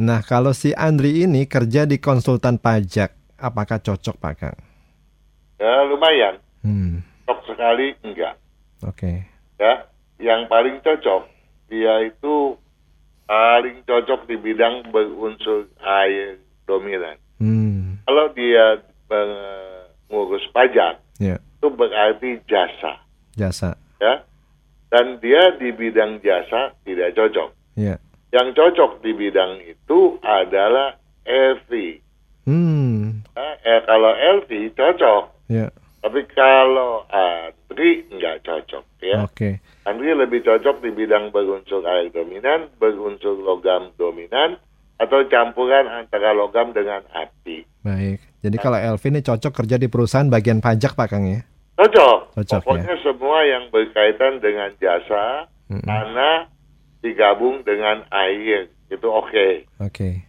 Nah, 0.00 0.20
kalau 0.24 0.50
si 0.56 0.74
Andri 0.74 1.22
ini 1.24 1.46
kerja 1.46 1.86
di 1.86 2.00
konsultan 2.00 2.58
pajak, 2.58 3.14
apakah 3.42 3.76
cocok 3.76 4.16
Pak 4.16 4.34
Kang? 4.38 4.58
Ya 5.58 5.82
lumayan. 5.84 6.38
Hmm, 6.62 7.02
Cocok 7.26 7.42
sekali 7.44 7.94
enggak. 8.00 8.38
oke. 8.80 9.12
Ya, 9.58 9.86
yang 10.18 10.46
paling 10.46 10.78
cocok 10.78 11.26
dia 11.66 12.02
itu 12.02 12.54
paling 13.24 13.82
cocok 13.82 14.26
di 14.26 14.36
bidang 14.36 14.86
berunsur 14.88 15.66
air 15.78 16.38
dominan. 16.64 17.18
Hmm, 17.38 17.98
Kalau 18.02 18.30
dia 18.30 18.78
mengurus 19.06 20.42
pajak 20.50 20.98
ya, 21.18 21.38
itu 21.38 21.68
berarti 21.68 22.38
jasa, 22.44 23.02
jasa. 23.34 23.74
ya. 23.98 24.22
Dan 24.92 25.16
dia 25.18 25.56
di 25.56 25.72
bidang 25.72 26.20
jasa 26.20 26.76
tidak 26.84 27.16
cocok. 27.16 27.48
Ya. 27.74 27.96
Yang 28.28 28.48
cocok 28.54 29.00
di 29.00 29.12
bidang 29.12 29.56
itu 29.62 30.20
adalah 30.20 30.96
LV. 31.24 31.70
Hmm, 32.44 33.11
eh, 33.36 33.80
kalau 33.88 34.12
LV 34.12 34.50
cocok, 34.76 35.22
ya. 35.48 35.66
tapi 36.04 36.20
kalau 36.32 37.06
Andri 37.08 38.04
nggak 38.12 38.44
cocok, 38.44 38.84
ya. 39.00 39.24
Oke. 39.24 39.60
Andri 39.88 40.12
lebih 40.12 40.44
cocok 40.44 40.84
di 40.84 40.90
bidang 40.92 41.32
berunsur 41.32 41.82
air 41.88 42.12
dominan, 42.12 42.68
berunsur 42.76 43.38
logam 43.40 43.90
dominan, 43.96 44.60
atau 45.02 45.26
campuran 45.26 45.90
antara 45.90 46.30
logam 46.36 46.70
dengan 46.70 47.02
api. 47.10 47.66
Baik. 47.82 48.22
Jadi 48.42 48.56
kalau 48.62 48.78
Elvi 48.78 49.08
ini 49.10 49.20
cocok 49.22 49.52
kerja 49.64 49.76
di 49.78 49.90
perusahaan 49.90 50.30
bagian 50.30 50.62
pajak 50.62 50.94
Pak 50.94 51.06
Kang 51.10 51.26
ya? 51.26 51.42
Cocok. 51.74 52.38
Cocok, 52.38 52.60
Pokoknya 52.62 52.94
semua 53.02 53.38
yang 53.42 53.66
berkaitan 53.74 54.38
dengan 54.38 54.70
jasa, 54.78 55.50
Mm-mm. 55.66 55.82
tanah 55.82 56.46
digabung 57.02 57.66
dengan 57.66 58.06
air, 58.14 58.70
itu 58.86 59.08
oke. 59.10 59.66
Oke. 59.82 60.22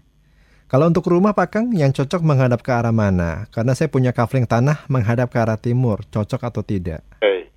Kalau 0.74 0.90
untuk 0.90 1.06
rumah 1.06 1.38
Pak 1.38 1.54
Kang 1.54 1.68
yang 1.70 1.94
cocok 1.94 2.26
menghadap 2.26 2.66
ke 2.66 2.74
arah 2.74 2.90
mana? 2.90 3.46
Karena 3.54 3.78
saya 3.78 3.94
punya 3.94 4.10
kafling 4.10 4.50
tanah 4.50 4.90
menghadap 4.90 5.30
ke 5.30 5.38
arah 5.38 5.54
timur, 5.54 6.02
cocok 6.10 6.42
atau 6.50 6.66
tidak? 6.66 7.06
Oke. 7.22 7.54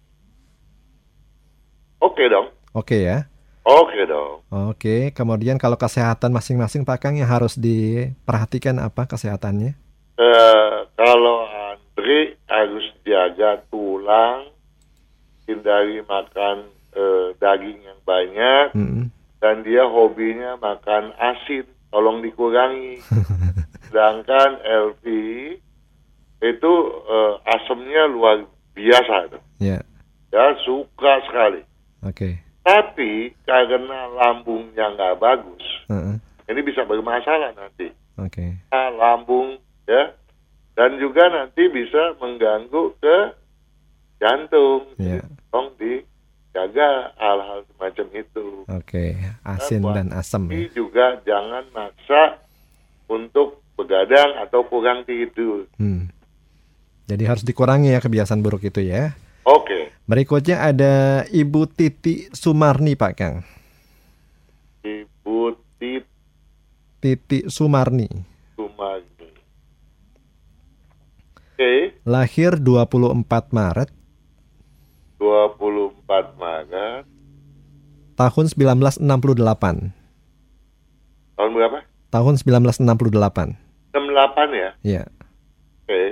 Oke 1.96 2.24
dong. 2.28 2.52
Oke 2.76 3.08
ya. 3.08 3.24
Oke 3.64 4.04
dong. 4.04 4.44
Oke, 4.52 5.16
kemudian 5.16 5.56
kalau 5.56 5.80
kesehatan 5.80 6.28
masing-masing 6.28 6.84
Pak 6.84 7.00
Kang 7.00 7.16
yang 7.16 7.32
harus 7.32 7.56
diperhatikan 7.56 8.76
apa 8.84 9.08
kesehatannya? 9.08 9.72
Eh, 10.20 10.76
kalau 10.92 11.48
Andri 11.72 12.36
harus 12.52 12.84
jaga 13.00 13.64
tulang, 13.72 14.52
hindari 15.48 16.04
makan 16.04 16.68
eh, 16.92 17.32
daging 17.40 17.80
yang 17.80 18.00
banyak, 18.04 18.76
Mm-mm. 18.76 19.08
dan 19.40 19.64
dia 19.64 19.88
hobinya 19.88 20.60
makan 20.60 21.16
asin, 21.16 21.64
tolong 21.88 22.20
dikurangi. 22.20 23.00
Sedangkan 23.86 24.60
LV 24.62 25.04
itu 26.42 26.72
eh, 27.06 27.32
asemnya 27.48 28.04
luar 28.06 28.44
biasa, 28.72 29.32
tuh. 29.32 29.42
Ya, 29.56 29.80
ya 30.28 30.46
suka 30.62 31.22
sekali. 31.24 31.62
oke. 32.02 32.30
Tapi 32.66 33.30
karena 33.46 34.10
lambungnya 34.10 34.90
nggak 34.90 35.22
bagus, 35.22 35.62
Heeh, 35.86 36.18
ini 36.50 36.60
bisa 36.60 36.82
bermasalah 36.82 37.54
nanti. 37.54 37.94
Oke. 38.18 38.58
Ah, 38.68 38.90
lambung 38.90 39.54
ya 39.86 40.10
dan 40.74 40.98
juga 40.98 41.30
nanti 41.30 41.70
bisa 41.70 42.18
mengganggu 42.18 42.92
ke 42.98 43.16
jantung 44.18 44.82
Iya. 44.98 45.22
tolong 45.48 46.02
dijaga 46.56 47.12
hal-hal 47.20 47.60
semacam 47.68 48.06
itu 48.16 48.46
Oke, 48.64 49.12
asin 49.44 49.84
dan 49.92 50.08
asam 50.16 50.48
tapi 50.48 50.64
ya. 50.64 50.72
juga 50.72 51.20
jangan 51.20 51.68
maksa 51.68 52.40
untuk 53.12 53.60
begadang 53.76 54.40
atau 54.40 54.64
kurang 54.64 55.04
tidur 55.04 55.68
Hmm. 55.76 56.08
Jadi 57.06 57.22
harus 57.22 57.44
dikurangi 57.44 57.92
ya 57.92 58.00
kebiasaan 58.00 58.40
buruk 58.40 58.64
itu 58.64 58.80
ya. 58.80 59.12
oke 59.44 59.92
Berikutnya 60.08 60.64
ada 60.64 60.94
Ibu 61.28 61.68
Titi 61.68 62.32
Sumarni 62.32 62.96
Pak 62.96 63.12
Kang. 63.12 63.44
ibu 64.80 65.52
Titi 65.76 66.00
Titi 66.96 67.38
Sumarni. 67.52 68.08
Sumagi 68.56 69.28
oke 71.52 71.72
Lahir 72.08 72.56
24 72.56 73.28
Maret 73.52 73.90
24 75.18 75.96
Maret 76.34 77.04
tahun 78.14 78.44
1968. 78.48 79.92
tahun 81.36 81.50
berapa 81.52 81.78
Tahun 82.06 82.34
1968. 82.38 83.58
68 83.92 84.48
ya 84.52 84.70
Ya. 84.80 85.02
oke 85.82 86.02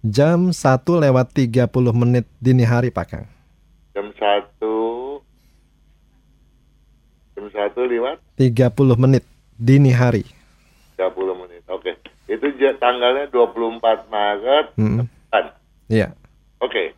Jam 0.00 0.50
1 0.50 0.54
lewat 0.96 1.26
30 1.32 1.66
menit 1.92 2.24
dini 2.38 2.62
hari 2.62 2.88
Pak 2.88 3.06
Kang. 3.08 3.26
jam 3.90 4.14
satu 4.14 4.76
jam 7.34 7.46
satu 7.50 7.82
lewat 7.82 8.18
30 8.34 8.70
menit 8.96 9.26
dini 9.54 9.90
hari. 9.90 10.22
30 10.94 11.10
menit. 11.36 11.62
Oke. 11.68 11.94
Itu 12.26 12.46
ja- 12.56 12.74
tanggalnya 12.74 13.26
24 13.26 13.78
Maret 14.06 14.66
Mm-mm. 14.74 15.06
depan. 15.06 15.44
Ya. 15.86 16.14
Oke. 16.58 16.94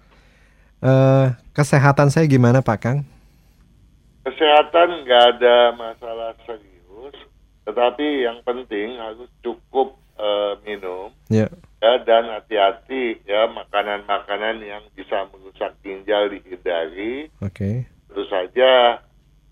Eh, 0.80 1.26
kesehatan 1.52 2.08
saya 2.08 2.24
gimana 2.24 2.64
Pak 2.64 2.78
Kang? 2.80 2.98
Kesehatan 4.24 5.04
nggak 5.04 5.24
ada 5.36 5.76
masalah 5.76 6.32
serius, 6.48 7.16
tetapi 7.68 8.24
yang 8.24 8.40
penting 8.44 8.96
harus 8.96 9.28
cukup 9.44 9.96
eh, 10.16 10.52
minum 10.64 11.12
Ya. 11.28 11.52
ya 11.84 11.92
dan 12.04 12.32
hati-hati 12.32 13.20
ya 13.28 13.48
makanan-makanan 13.52 14.60
yang 14.64 14.84
bisa 14.96 15.28
merusak 15.32 15.76
ginjal 15.84 16.32
dihindari. 16.32 17.28
Oke. 17.44 17.84
Tentu 18.08 18.24
saja 18.32 19.00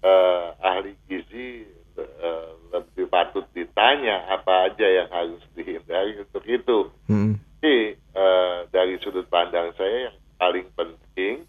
eh, 0.00 0.44
ahli 0.64 0.97
gizi 1.08 1.68
eh, 2.00 2.49
lebih 2.73 3.04
patut 3.08 3.44
ditanya 3.52 4.32
apa 4.32 4.73
aja 4.73 4.87
yang 4.87 5.08
harus 5.12 5.44
dihindari 5.52 6.25
untuk 6.25 6.44
itu. 6.49 6.78
Mm-mm. 7.08 7.37
Jadi 7.61 7.76
eh, 7.97 8.56
dari 8.73 8.97
sudut 9.04 9.28
pandang 9.28 9.76
saya 9.76 10.08
yang 10.08 10.16
paling 10.38 10.68
penting 10.78 11.42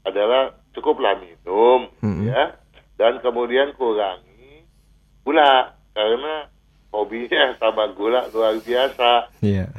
adalah 0.00 0.56
cukuplah 0.72 1.12
minum 1.20 1.92
Mm-mm. 2.00 2.32
ya 2.32 2.56
dan 2.96 3.19
kemudian 3.30 3.70
kurangi 3.78 4.66
gula 5.22 5.70
karena 5.94 6.50
hobinya 6.90 7.54
sama 7.62 7.86
gula 7.94 8.26
luar 8.28 8.58
biasa. 8.58 9.30
Iya. 9.38 9.70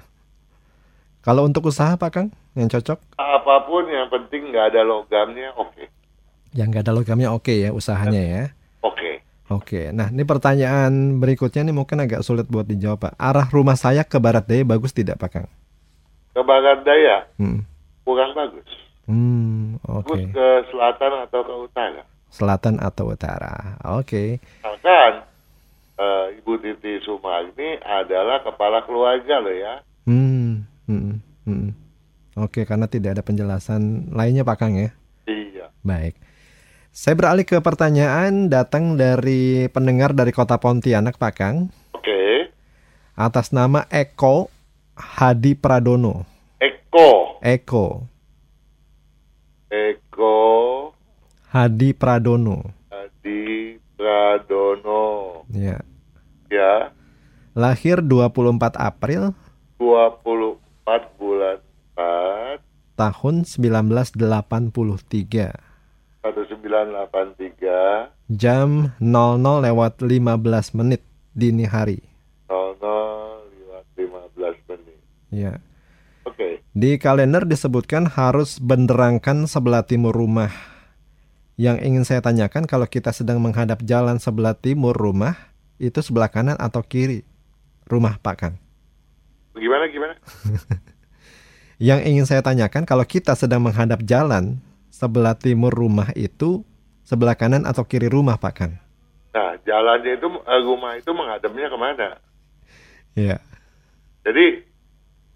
Kalau 1.22 1.46
untuk 1.46 1.70
usaha 1.70 1.93
Pak 1.93 2.10
Kang 2.10 2.27
yang 2.55 2.65
cocok? 2.65 2.98
Apa 3.13 3.67
pun 3.67 3.86
yang 3.86 4.10
penting 4.10 4.50
nggak 4.50 4.74
ada 4.74 4.81
logamnya 4.81 5.51
oke. 5.53 5.86
Yang 6.55 6.67
nggak 6.72 6.84
ada 6.88 6.93
logamnya 6.96 7.29
oke 7.29 7.53
ya 7.53 7.70
usahanya 7.70 8.17
ya. 8.17 8.43
Oke. 8.81 9.22
Oke, 9.51 9.91
nah 9.91 10.08
ini 10.08 10.24
pertanyaan 10.24 11.20
berikutnya 11.20 11.67
nih 11.67 11.75
mungkin 11.75 12.00
agak 12.00 12.24
sulit 12.24 12.48
buat 12.48 12.63
dijawab 12.63 13.03
Pak. 13.03 13.13
Arah 13.20 13.51
rumah 13.51 13.75
saya 13.75 14.08
ke 14.08 14.15
barat 14.15 14.48
daya 14.48 14.63
bagus 14.63 14.96
tidak 14.96 15.20
Pak 15.20 15.29
Kang? 15.29 15.48
Ke 16.31 16.39
barat 16.39 16.88
daya 16.88 17.27
Hmm, 17.36 17.67
kurang 18.08 18.31
bagus. 18.31 18.63
Hmm, 19.12 19.75
Bagus 19.84 20.24
oke. 20.24 20.31
ke 20.31 20.48
selatan 20.72 21.27
atau 21.27 21.41
ke 21.43 21.53
utara. 21.67 22.01
Selatan 22.32 22.80
atau 22.80 23.12
utara? 23.12 23.78
Oke. 24.00 24.40
Misalkan 24.64 25.28
eh, 26.00 26.26
Ibu 26.40 26.54
Titi 26.64 27.04
Sumarni 27.04 27.78
adalah 27.84 28.42
kepala 28.42 28.82
keluarga 28.88 29.44
loh 29.44 29.56
ya. 29.56 29.76
Hmm, 30.08 30.66
hmm, 30.88 31.20
hmm. 31.46 31.70
Oke, 32.40 32.64
karena 32.64 32.88
tidak 32.88 33.20
ada 33.20 33.24
penjelasan 33.28 34.16
lainnya 34.16 34.48
Pak 34.48 34.58
Kang 34.58 34.74
ya. 34.80 34.96
Iya. 35.28 35.68
Baik. 35.84 36.16
Saya 36.92 37.16
beralih 37.16 37.48
ke 37.48 37.56
pertanyaan 37.64 38.52
datang 38.52 39.00
dari 39.00 39.72
pendengar 39.72 40.12
dari 40.12 40.36
kota 40.36 40.60
Pontianak 40.60 41.16
Pak 41.16 41.34
Kang 41.40 41.72
Oke. 41.96 42.52
atas 43.16 43.56
nama 43.56 43.88
Eko 43.88 44.52
Hadi 45.00 45.56
Pradono. 45.56 46.28
Eko. 46.60 47.40
Eko 47.40 48.12
Eko 49.72 50.90
Hadi 51.51 51.91
Pradono. 51.91 52.63
Adi 52.88 53.75
Pradono. 54.00 55.43
Ya. 55.51 55.84
Ya. 56.48 56.96
Lahir 57.51 58.00
24 58.00 58.79
April 58.79 59.36
24 59.75 61.12
bulan 61.20 61.60
4 62.00 62.63
tahun 62.96 63.43
1983. 63.43 64.15
1983 66.24 68.15
Jam 68.31 68.96
00 69.03 69.43
lewat 69.43 70.00
15 70.00 70.72
menit 70.79 71.03
dini 71.36 71.67
hari. 71.67 72.00
00 72.48 72.79
lewat 73.51 73.84
15 74.00 74.55
menit. 74.72 75.03
Ya. 75.36 75.60
Oke. 76.24 76.63
Di 76.72 76.96
kalender 76.96 77.43
disebutkan 77.43 78.08
harus 78.08 78.55
benderangkan 78.55 79.51
sebelah 79.51 79.84
timur 79.84 80.15
rumah. 80.15 80.71
Yang 81.62 81.77
ingin 81.86 82.03
saya 82.10 82.25
tanyakan 82.25 82.65
kalau 82.65 82.89
kita 82.89 83.13
sedang 83.13 83.38
menghadap 83.38 83.86
jalan 83.86 84.18
sebelah 84.18 84.58
timur 84.58 84.98
rumah, 84.98 85.38
itu 85.77 86.01
sebelah 86.01 86.25
kanan 86.25 86.58
atau 86.58 86.82
kiri 86.82 87.22
rumah 87.86 88.18
Pak 88.18 88.36
Kang? 88.41 88.56
Gimana 89.53 89.86
gimana? 89.94 90.18
Yang 91.77 92.00
ingin 92.10 92.25
saya 92.25 92.41
tanyakan 92.41 92.89
kalau 92.89 93.06
kita 93.06 93.38
sedang 93.38 93.62
menghadap 93.62 94.01
jalan 94.10 94.58
sebelah 94.89 95.38
timur 95.38 95.70
rumah 95.70 96.10
itu 96.18 96.65
sebelah 97.06 97.38
kanan 97.38 97.70
atau 97.70 97.86
kiri 97.86 98.10
rumah 98.10 98.41
Pak 98.41 98.53
Kang? 98.58 98.74
Nah, 99.30 99.53
jalannya 99.62 100.17
itu 100.17 100.28
eh, 100.34 100.62
rumah 100.65 100.97
itu 100.97 101.13
menghadapnya 101.13 101.69
ke 101.69 101.78
mana? 101.78 102.10
Ya. 103.13 103.38
Jadi 104.26 104.65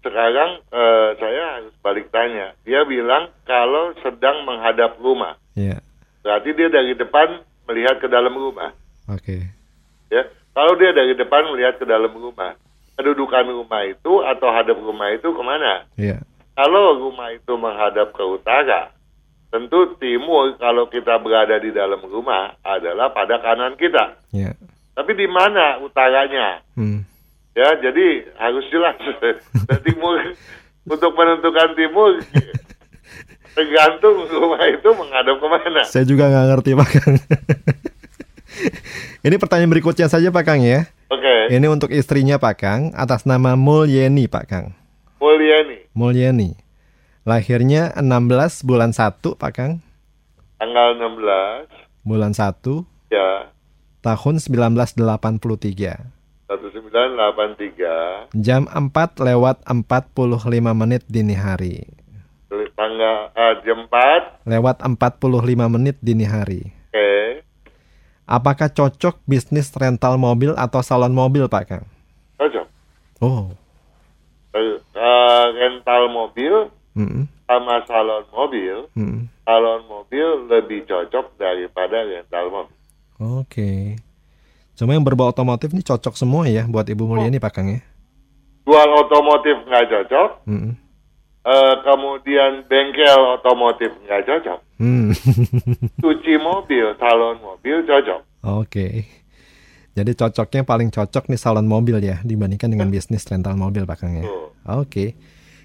sekarang 0.02 0.58
eh, 0.74 1.08
saya 1.22 1.42
harus 1.62 1.74
balik 1.86 2.10
tanya. 2.10 2.50
Dia 2.66 2.82
bilang 2.82 3.30
kalau 3.46 3.94
sedang 4.02 4.42
menghadap 4.42 4.98
rumah, 4.98 5.38
Ya. 5.56 5.85
Berarti 6.26 6.50
dia 6.58 6.66
dari 6.66 6.98
depan 6.98 7.38
melihat 7.70 8.02
ke 8.02 8.10
dalam 8.10 8.34
rumah. 8.34 8.74
Oke. 9.06 9.46
Ya, 10.10 10.26
kalau 10.50 10.74
dia 10.74 10.90
dari 10.90 11.14
depan 11.14 11.46
melihat 11.54 11.78
ke 11.78 11.86
dalam 11.86 12.10
rumah, 12.10 12.58
kedudukan 12.98 13.46
rumah 13.46 13.86
itu 13.86 14.26
atau 14.26 14.50
hadap 14.50 14.74
rumah 14.74 15.14
itu 15.14 15.30
ke 15.30 15.42
mana? 15.46 15.86
Ya. 15.94 16.18
Kalau 16.58 16.98
rumah 16.98 17.30
itu 17.30 17.54
menghadap 17.54 18.10
ke 18.10 18.24
utara, 18.26 18.90
tentu 19.54 19.94
timur 20.02 20.58
kalau 20.58 20.90
kita 20.90 21.14
berada 21.22 21.62
di 21.62 21.70
dalam 21.70 22.02
rumah 22.02 22.58
adalah 22.66 23.14
pada 23.14 23.38
kanan 23.38 23.78
kita. 23.78 24.18
Ya. 24.34 24.50
Tapi 24.98 25.14
di 25.14 25.30
mana 25.30 25.78
utaranya? 25.78 26.66
Hmm. 26.74 27.06
Ya, 27.54 27.70
jadi 27.78 28.34
harus 28.34 28.66
jelas. 28.74 28.98
Dan 29.70 29.78
timur 29.86 30.18
untuk 30.90 31.12
menentukan 31.14 31.78
timur 31.78 32.18
tergantung 33.56 34.28
rumah 34.28 34.60
itu 34.68 34.88
menghadap 34.92 35.40
ke 35.40 35.46
mana. 35.48 35.82
Saya 35.88 36.04
juga 36.04 36.28
nggak 36.28 36.46
ngerti 36.52 36.70
Pak 36.76 36.88
Kang. 36.92 37.16
Ini 39.26 39.36
pertanyaan 39.40 39.72
berikutnya 39.72 40.12
saja 40.12 40.28
Pak 40.28 40.44
Kang 40.44 40.60
ya. 40.60 40.92
Oke, 41.08 41.48
Ini 41.48 41.64
untuk 41.72 41.88
istrinya 41.90 42.36
Pak 42.36 42.56
Kang 42.60 42.80
atas 42.92 43.24
nama 43.24 43.56
Mulyeni 43.56 44.28
Pak 44.28 44.44
Kang. 44.44 44.76
Mulyani, 45.16 45.88
Mulyeni. 45.96 46.52
Lahirnya 47.26 47.90
16 47.98 48.62
bulan 48.62 48.94
1 48.94 49.34
Pak 49.34 49.52
Kang. 49.56 49.82
tanggal 50.56 50.96
16, 50.96 51.68
Bulan 52.06 52.32
1 52.32 52.86
ya, 53.10 53.50
tahun 54.00 54.38
1983. 54.38 56.06
1983, 56.46 58.30
Jam 58.38 58.70
4 58.70 59.18
lewat 59.18 59.66
45 59.66 60.14
menit 60.72 61.02
dini 61.10 61.34
hari. 61.34 61.95
Tanggal 62.76 63.32
eh, 63.32 63.54
jam 63.64 63.88
4, 63.88 64.44
Lewat 64.44 64.76
45 64.78 65.16
menit 65.72 65.96
dini 65.98 66.22
hari. 66.22 66.68
oke, 66.86 67.40
Apakah 68.22 68.68
cocok 68.68 69.22
bisnis 69.24 69.72
rental 69.72 70.14
mobil 70.16 70.52
atau 70.54 70.80
salon 70.80 71.10
mobil 71.10 71.46
Pak 71.46 71.64
Kang? 71.64 71.84
cocok. 72.36 72.66
Oh. 73.18 73.48
Eh, 74.52 74.76
eh, 74.76 75.44
rental 75.52 76.02
mobil 76.08 76.68
Mm-mm. 76.92 77.24
sama 77.44 77.80
salon 77.84 78.24
mobil, 78.28 78.88
Mm-mm. 78.92 79.24
salon 79.42 79.82
mobil 79.86 80.26
lebih 80.46 80.84
cocok 80.84 81.32
daripada 81.34 82.02
rental 82.02 82.46
mobil. 82.50 82.76
Oke. 83.16 83.96
Cuma 84.76 84.92
yang 84.92 85.00
berbau 85.00 85.32
otomotif 85.32 85.72
nih 85.72 85.80
cocok 85.82 86.12
semua 86.12 86.44
ya 86.44 86.68
buat 86.68 86.84
Ibu 86.84 87.08
Mulyani 87.08 87.40
Pak 87.40 87.52
Kang 87.52 87.72
ya. 87.72 87.80
Jual 88.66 88.90
otomotif 88.92 89.56
nggak 89.64 89.86
cocok, 89.86 90.30
Mm-mm. 90.44 90.74
Eh, 91.46 91.74
kemudian 91.86 92.66
bengkel 92.66 93.38
otomotif 93.38 93.94
nggak 94.04 94.26
cocok. 94.26 94.58
Hmm. 94.82 95.14
Cuci 96.02 96.34
mobil, 96.42 96.92
salon 96.98 97.38
mobil 97.38 97.86
cocok. 97.86 98.20
Oke. 98.42 99.06
Jadi 99.96 100.12
cocoknya 100.12 100.62
paling 100.68 100.92
cocok 100.92 101.32
nih 101.32 101.40
salon 101.40 101.64
mobil 101.64 101.96
ya 102.04 102.20
dibandingkan 102.20 102.68
dengan 102.68 102.92
bisnis 102.92 103.24
rental 103.24 103.56
mobil 103.56 103.88
Pak 103.88 103.96
Kang 103.96 104.12
ya. 104.20 104.28
Oke. 104.76 105.16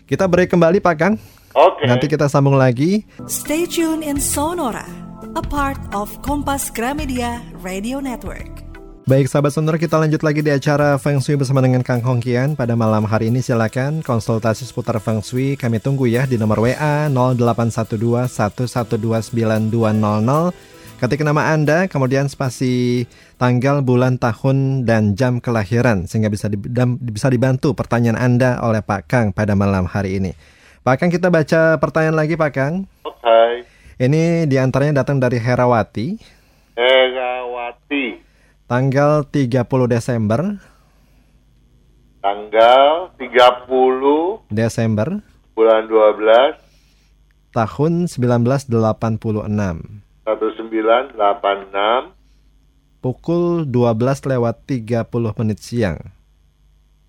Kita 0.08 0.28
break 0.32 0.56
kembali 0.56 0.80
Pak 0.80 0.96
Kang. 0.96 1.20
Oke. 1.52 1.84
Nanti 1.84 2.08
kita 2.08 2.32
sambung 2.32 2.56
lagi. 2.56 3.04
Stay 3.28 3.68
tuned 3.68 4.08
in 4.08 4.24
Sonora, 4.24 4.88
a 5.36 5.44
part 5.44 5.80
of 5.92 6.16
Kompas 6.24 6.72
Gramedia 6.72 7.44
Radio 7.60 8.00
Network. 8.00 8.71
Baik 9.12 9.28
sahabat 9.28 9.52
sonora 9.52 9.76
kita 9.76 10.00
lanjut 10.00 10.24
lagi 10.24 10.40
di 10.40 10.56
acara 10.56 10.96
Feng 10.96 11.20
Shui 11.20 11.36
bersama 11.36 11.60
dengan 11.60 11.84
Kang 11.84 12.00
Hongkian 12.00 12.56
Pada 12.56 12.80
malam 12.80 13.04
hari 13.04 13.28
ini 13.28 13.44
silakan 13.44 14.00
konsultasi 14.00 14.64
seputar 14.64 14.96
Feng 15.04 15.20
Shui. 15.20 15.60
Kami 15.60 15.84
tunggu 15.84 16.08
ya 16.08 16.24
di 16.24 16.40
nomor 16.40 16.64
WA 16.64 17.12
0812-1129200 17.12 19.36
Ketik 21.04 21.28
nama 21.28 21.52
Anda, 21.52 21.92
kemudian 21.92 22.32
spasi 22.32 23.04
tanggal, 23.36 23.84
bulan, 23.84 24.16
tahun, 24.16 24.88
dan 24.88 25.20
jam 25.20 25.44
kelahiran 25.44 26.08
Sehingga 26.08 26.32
bisa, 26.32 26.48
bisa 26.96 27.28
dibantu 27.28 27.76
pertanyaan 27.76 28.16
Anda 28.16 28.64
oleh 28.64 28.80
Pak 28.80 29.12
Kang 29.12 29.36
pada 29.36 29.60
malam 29.60 29.92
hari 29.92 30.24
ini. 30.24 30.32
Pak 30.88 31.04
Kang 31.04 31.12
kita 31.12 31.28
baca 31.28 31.76
pertanyaan 31.84 32.16
lagi 32.16 32.40
Pak 32.40 32.52
Kang. 32.56 32.88
Oke. 33.04 33.68
Ini 34.00 34.48
di 34.48 34.56
antaranya 34.56 35.04
datang 35.04 35.20
dari 35.20 35.36
Herawati. 35.36 36.16
Herawati. 36.80 38.31
Tanggal 38.72 39.28
30 39.28 39.68
Desember 39.68 40.56
Tanggal 42.24 43.12
30 43.20 44.48
Desember 44.48 45.20
bulan 45.52 45.92
12 45.92 47.52
tahun 47.52 48.08
1986 48.08 48.72
1986 50.24 52.16
pukul 53.04 53.68
12 53.68 54.32
lewat 54.40 54.64
30 54.64 55.04
menit 55.44 55.60
siang. 55.60 56.00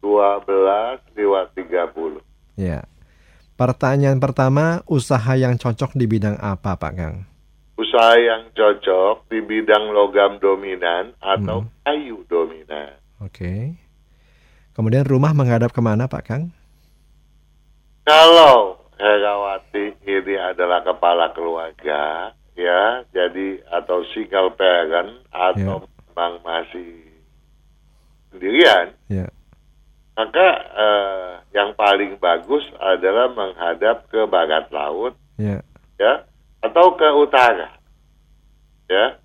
12 0.02 0.98
lewat 1.14 1.46
30. 1.54 2.26
Ya. 2.58 2.90
Pertanyaan 3.54 4.18
pertama, 4.18 4.82
usaha 4.90 5.38
yang 5.38 5.54
cocok 5.54 5.94
di 5.94 6.10
bidang 6.10 6.42
apa, 6.42 6.74
Pak 6.74 6.92
Kang? 6.98 7.30
Usaha 7.82 8.14
yang 8.14 8.54
cocok 8.54 9.26
di 9.26 9.42
bidang 9.42 9.90
logam 9.90 10.38
dominan 10.38 11.18
atau 11.18 11.66
kayu 11.82 12.22
dominan. 12.30 12.94
Oke. 13.18 13.74
Kemudian 14.72 15.02
rumah 15.02 15.34
menghadap 15.34 15.74
ke 15.74 15.82
mana, 15.82 16.06
Pak 16.06 16.22
Kang? 16.22 16.54
Kalau 18.06 18.78
Herawati 18.94 19.98
ini 20.06 20.34
adalah 20.38 20.86
kepala 20.86 21.34
keluarga, 21.34 22.30
ya, 22.54 23.02
jadi 23.10 23.58
atau 23.66 24.06
single 24.14 24.54
parent 24.54 25.26
atau 25.34 25.82
memang 25.90 26.38
masih 26.46 27.02
sendirian, 28.30 28.94
Ya. 29.10 29.26
maka 30.14 30.48
eh, 30.70 31.30
yang 31.50 31.74
paling 31.74 32.14
bagus 32.22 32.62
adalah 32.78 33.26
menghadap 33.34 34.06
ke 34.06 34.22
barat 34.30 34.70
laut, 34.70 35.18
Ya. 35.34 35.66
ya, 35.98 36.22
atau 36.72 36.96
ke 36.96 37.04
utara, 37.12 37.68
ya, 38.88 39.20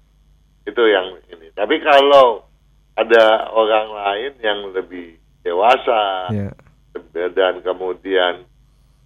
itu 0.68 0.84
yang 0.84 1.16
ini. 1.32 1.48
Tapi 1.56 1.80
kalau 1.80 2.44
ada 3.00 3.48
orang 3.56 3.88
lain 3.88 4.32
yang 4.44 4.60
lebih 4.76 5.16
dewasa 5.40 6.28
Ya. 6.28 6.52
dan 7.32 7.64
kemudian 7.64 8.44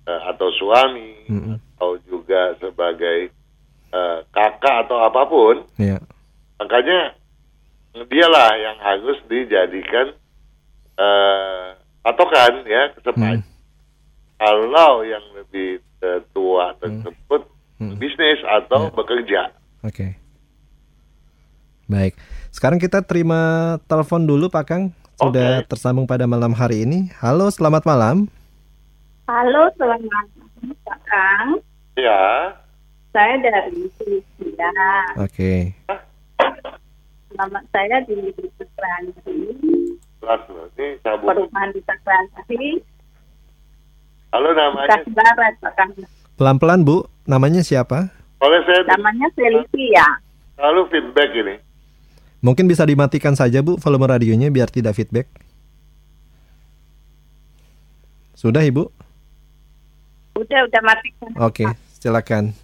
eh, 0.02 0.22
atau 0.26 0.50
suami 0.58 1.30
Mm-mm. 1.30 1.62
atau 1.78 2.02
juga 2.10 2.58
sebagai 2.58 3.30
eh, 3.94 4.20
kakak 4.34 4.90
atau 4.90 5.06
apa 5.06 5.22
pun, 5.30 5.62
Ya. 5.78 6.02
makanya 6.58 7.14
dialah 8.10 8.58
yang 8.58 8.78
harus 8.82 9.22
dijadikan 9.30 10.18
eh, 10.98 11.68
patokan 12.02 12.66
ya 12.66 12.90
Hmm. 12.90 13.02
sepanjang 13.06 13.46
kalau 14.42 15.06
yang 15.06 15.22
lebih 15.38 15.78
tua 16.34 16.74
tersebut 16.82 17.46
Hmm. 17.46 17.61
Bisnis 17.98 18.40
atau 18.46 18.88
Ya. 18.88 18.94
bekerja. 18.94 19.42
Oke. 19.82 20.14
Baik. 21.90 22.14
Sekarang 22.54 22.78
kita 22.78 23.02
terima 23.02 23.76
telepon 23.90 24.24
dulu, 24.24 24.48
Pak 24.48 24.66
Kang. 24.66 24.84
Sudah 25.18 25.62
Oke. 25.62 25.68
tersambung 25.76 26.06
pada 26.06 26.26
malam 26.26 26.54
hari 26.54 26.86
ini. 26.86 27.10
Halo, 27.20 27.50
selamat 27.50 27.84
malam. 27.84 28.26
Halo, 29.28 29.70
selamat 29.78 30.08
malam 30.08 30.78
Pak 30.82 31.00
Kang. 31.06 31.48
Ya, 32.00 32.56
Saya 33.12 33.36
dari 33.44 33.92
Sulawesi. 34.00 35.20
Oke. 35.20 35.76
Selamat 37.28 37.64
saya 37.76 37.98
di 38.08 38.16
Kranji, 38.56 39.36
jelas 40.24 40.42
loh. 40.48 40.68
Ini 40.80 40.96
sabuk. 41.04 41.28
perumahan 41.28 41.70
di 41.76 41.82
Halo 44.32 44.50
namanya, 44.56 44.96
Bekasi 44.96 45.12
Barat 45.12 45.54
Pak 45.60 45.74
Kang. 45.76 45.92
Pelan-pelan, 46.42 46.82
Bu. 46.82 47.06
Namanya 47.30 47.62
siapa? 47.62 48.10
oleh 48.42 48.66
saya 48.66 48.82
Namanya 48.98 49.30
Felicia. 49.38 50.08
selalu 50.58 50.90
feedback 50.90 51.30
ini. 51.38 51.56
Mungkin 52.42 52.66
bisa 52.66 52.82
dimatikan 52.82 53.38
saja, 53.38 53.62
Bu, 53.62 53.78
volume 53.78 54.10
radionya 54.10 54.50
biar 54.50 54.66
tidak 54.74 54.98
feedback. 54.98 55.30
Sudah, 58.34 58.66
Ibu? 58.66 58.90
Udah, 60.42 60.66
udah 60.66 60.82
matikan. 60.82 61.30
Oke, 61.46 61.70
silakan. 62.02 62.58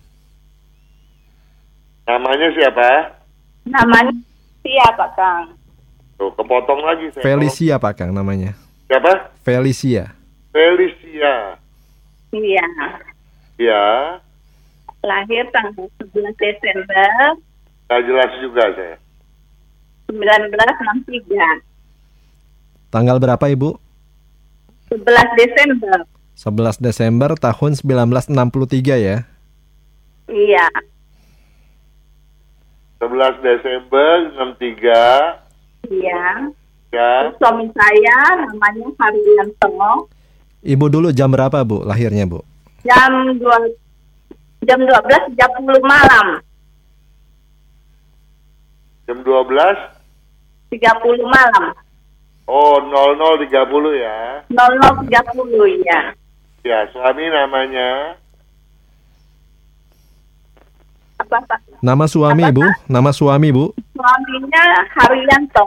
Namanya 2.10 2.50
siapa? 2.58 2.90
Namanya 3.70 4.10
Felicia 4.66 4.88
Pak 4.98 5.10
Kang. 5.14 5.54
Tuh, 6.18 6.34
kepotong 6.34 6.82
lagi 6.82 7.14
saya. 7.14 7.22
Felicia, 7.22 7.78
Pak 7.78 7.94
Kang 7.94 8.10
namanya. 8.10 8.58
Siapa? 8.90 9.30
Felicia. 9.46 10.18
Felicia. 10.50 11.62
Iya. 12.34 12.66
Ya, 13.58 14.22
Lahir 15.02 15.46
tanggal 15.50 15.90
11 16.14 16.34
Desember 16.38 17.38
nggak 17.88 18.02
jelas 18.04 18.32
juga 18.44 18.64
saya. 18.76 18.98
1963. 20.12 21.64
Tanggal 22.92 23.18
berapa, 23.20 23.46
Ibu? 23.52 23.76
11 24.92 25.40
Desember. 25.40 25.98
11 26.36 26.80
Desember 26.80 27.30
tahun 27.36 27.72
1963 27.80 28.96
ya. 29.00 29.18
Iya. 30.28 30.68
11 33.00 33.40
Desember 33.44 34.14
63 34.36 35.44
Iya. 35.88 36.52
ya 36.92 37.12
Suami 37.40 37.72
saya 37.72 38.20
namanya 38.44 38.88
Haryanto. 39.00 40.08
Ibu 40.64 40.86
dulu 40.92 41.16
jam 41.16 41.32
berapa, 41.32 41.64
Bu, 41.64 41.84
lahirnya, 41.88 42.28
Bu? 42.28 42.44
Jam 42.86 43.12
2 43.38 44.68
jam 44.68 44.80
12.30 44.84 45.82
malam. 45.82 46.28
jam 49.08 49.18
12 49.24 50.76
30 50.76 51.24
malam. 51.24 51.64
oh 52.48 52.76
0030 52.84 53.48
ya 53.96 54.44
00.30 54.52 55.88
ya. 55.88 56.00
ya 56.64 56.80
suami 56.92 57.24
namanya 57.32 58.20
Apa 61.18 61.42
Pak? 61.50 61.60
Nama 61.82 62.06
suami, 62.06 62.46
Bu? 62.54 62.62
Nama 62.86 63.10
suami, 63.10 63.50
Bu? 63.50 63.74
Suaminya 63.98 64.86
Haryanto. 64.94 65.66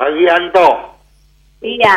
Arianto 0.00 0.68
Iya. 1.62 1.96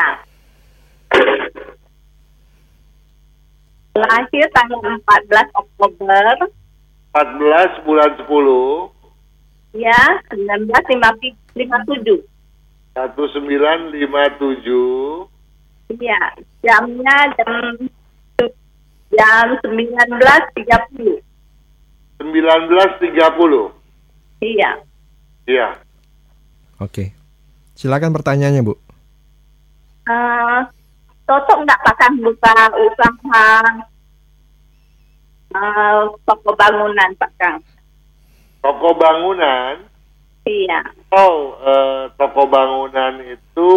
Lahir 3.93 4.49
tanggal 4.49 4.82
14 5.06 5.53
Oktober 5.53 6.49
14 7.13 7.86
bulan 7.86 8.10
10 8.17 8.25
ya 9.77 10.01
1957. 10.34 12.25
1957 12.93 15.29
Iya, 15.93 16.21
jamnya 16.65 17.17
jam 17.38 17.77
jam 19.13 19.45
19.30. 19.62 21.21
1930 22.17 23.69
Iya. 24.41 24.82
iya 25.45 25.77
Oke. 26.82 27.13
Silakan 27.79 28.12
pertanyaannya, 28.12 28.60
Bu. 28.65 28.73
Eh, 30.03 30.60
cocok 31.23 31.57
nggak 31.63 31.81
Pak 31.81 31.95
Kang 31.97 32.15
buka 32.19 32.55
usaha 32.75 33.49
eh, 35.53 36.01
toko 36.25 36.49
bangunan 36.53 37.09
Pak 37.15 37.31
Kang? 37.39 37.57
toko 38.59 38.89
bangunan 38.95 39.75
Iya. 40.43 40.81
oh 41.15 41.55
eh, 41.63 42.03
toko 42.19 42.43
bangunan 42.45 43.23
itu 43.23 43.69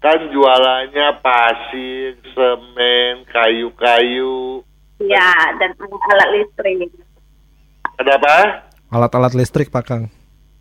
kan 0.00 0.18
jualannya 0.32 1.20
pasir 1.20 2.16
semen 2.32 3.26
kayu-kayu 3.28 4.64
Iya, 4.98 5.30
dan 5.62 5.78
alat 5.78 6.28
listrik. 6.34 6.90
kenapa 7.94 8.66
Alat-alat 8.90 9.30
listrik, 9.36 9.70
Pak 9.70 9.84
Kang. 9.86 10.10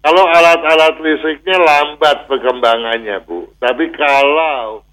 Kalau 0.05 0.29
alat-alat 0.29 0.99
listriknya 1.01 1.57
lambat 1.57 2.29
perkembangannya, 2.29 3.17
Bu. 3.25 3.49
Tapi 3.57 3.89
kalau 3.97 4.85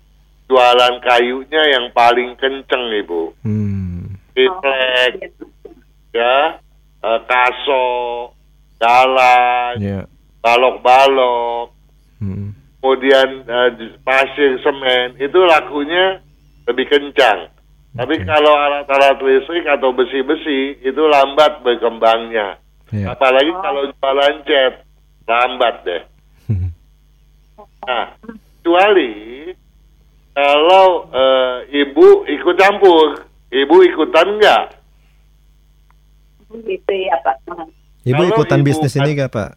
jualan 0.48 0.94
kayunya 1.00 1.62
yang 1.78 1.88
paling 1.96 2.36
kenceng, 2.36 2.84
Ibu. 3.04 3.22
Hmm. 3.44 4.18
Pitlek, 4.34 5.32
ya, 6.12 6.58
eh, 7.00 7.20
kaso, 7.24 7.86
galan, 8.76 9.74
Ya. 9.80 10.00
balok-balok, 10.44 11.72
Hmm. 12.20 12.52
kemudian 12.82 13.46
di- 13.78 13.96
pasir 14.04 14.60
semen, 14.60 15.16
itu 15.16 15.38
lakunya 15.44 16.20
lebih 16.68 16.86
kencang. 16.88 17.48
Tapi 17.94 18.14
Oke. 18.18 18.26
kalau 18.26 18.58
alat-alat 18.58 19.22
listrik 19.22 19.64
atau 19.70 19.94
besi-besi, 19.94 20.82
itu 20.82 21.02
lambat 21.06 21.62
berkembangnya. 21.62 22.58
Ya. 22.90 23.14
Apalagi 23.14 23.54
kalau 23.54 23.86
jualan 23.86 24.36
cat, 24.42 24.74
lambat 25.24 25.74
deh. 25.86 26.02
Nah, 27.84 28.16
kecuali 28.64 29.12
kalau 30.34 30.86
eh, 31.10 31.56
ibu 31.80 32.26
ikut 32.26 32.54
campur, 32.54 33.22
ibu 33.48 33.76
ikutan 33.82 34.26
enggak? 34.28 34.64
Gitu 36.50 36.92
ya 36.92 37.16
Pak. 37.22 37.36
Ibu 38.04 38.20
Kalau 38.20 38.30
ikutan 38.30 38.60
ibu 38.60 38.66
bisnis 38.68 38.94
kan- 38.94 39.02
ini 39.02 39.16
gak, 39.16 39.32
Pak? 39.32 39.50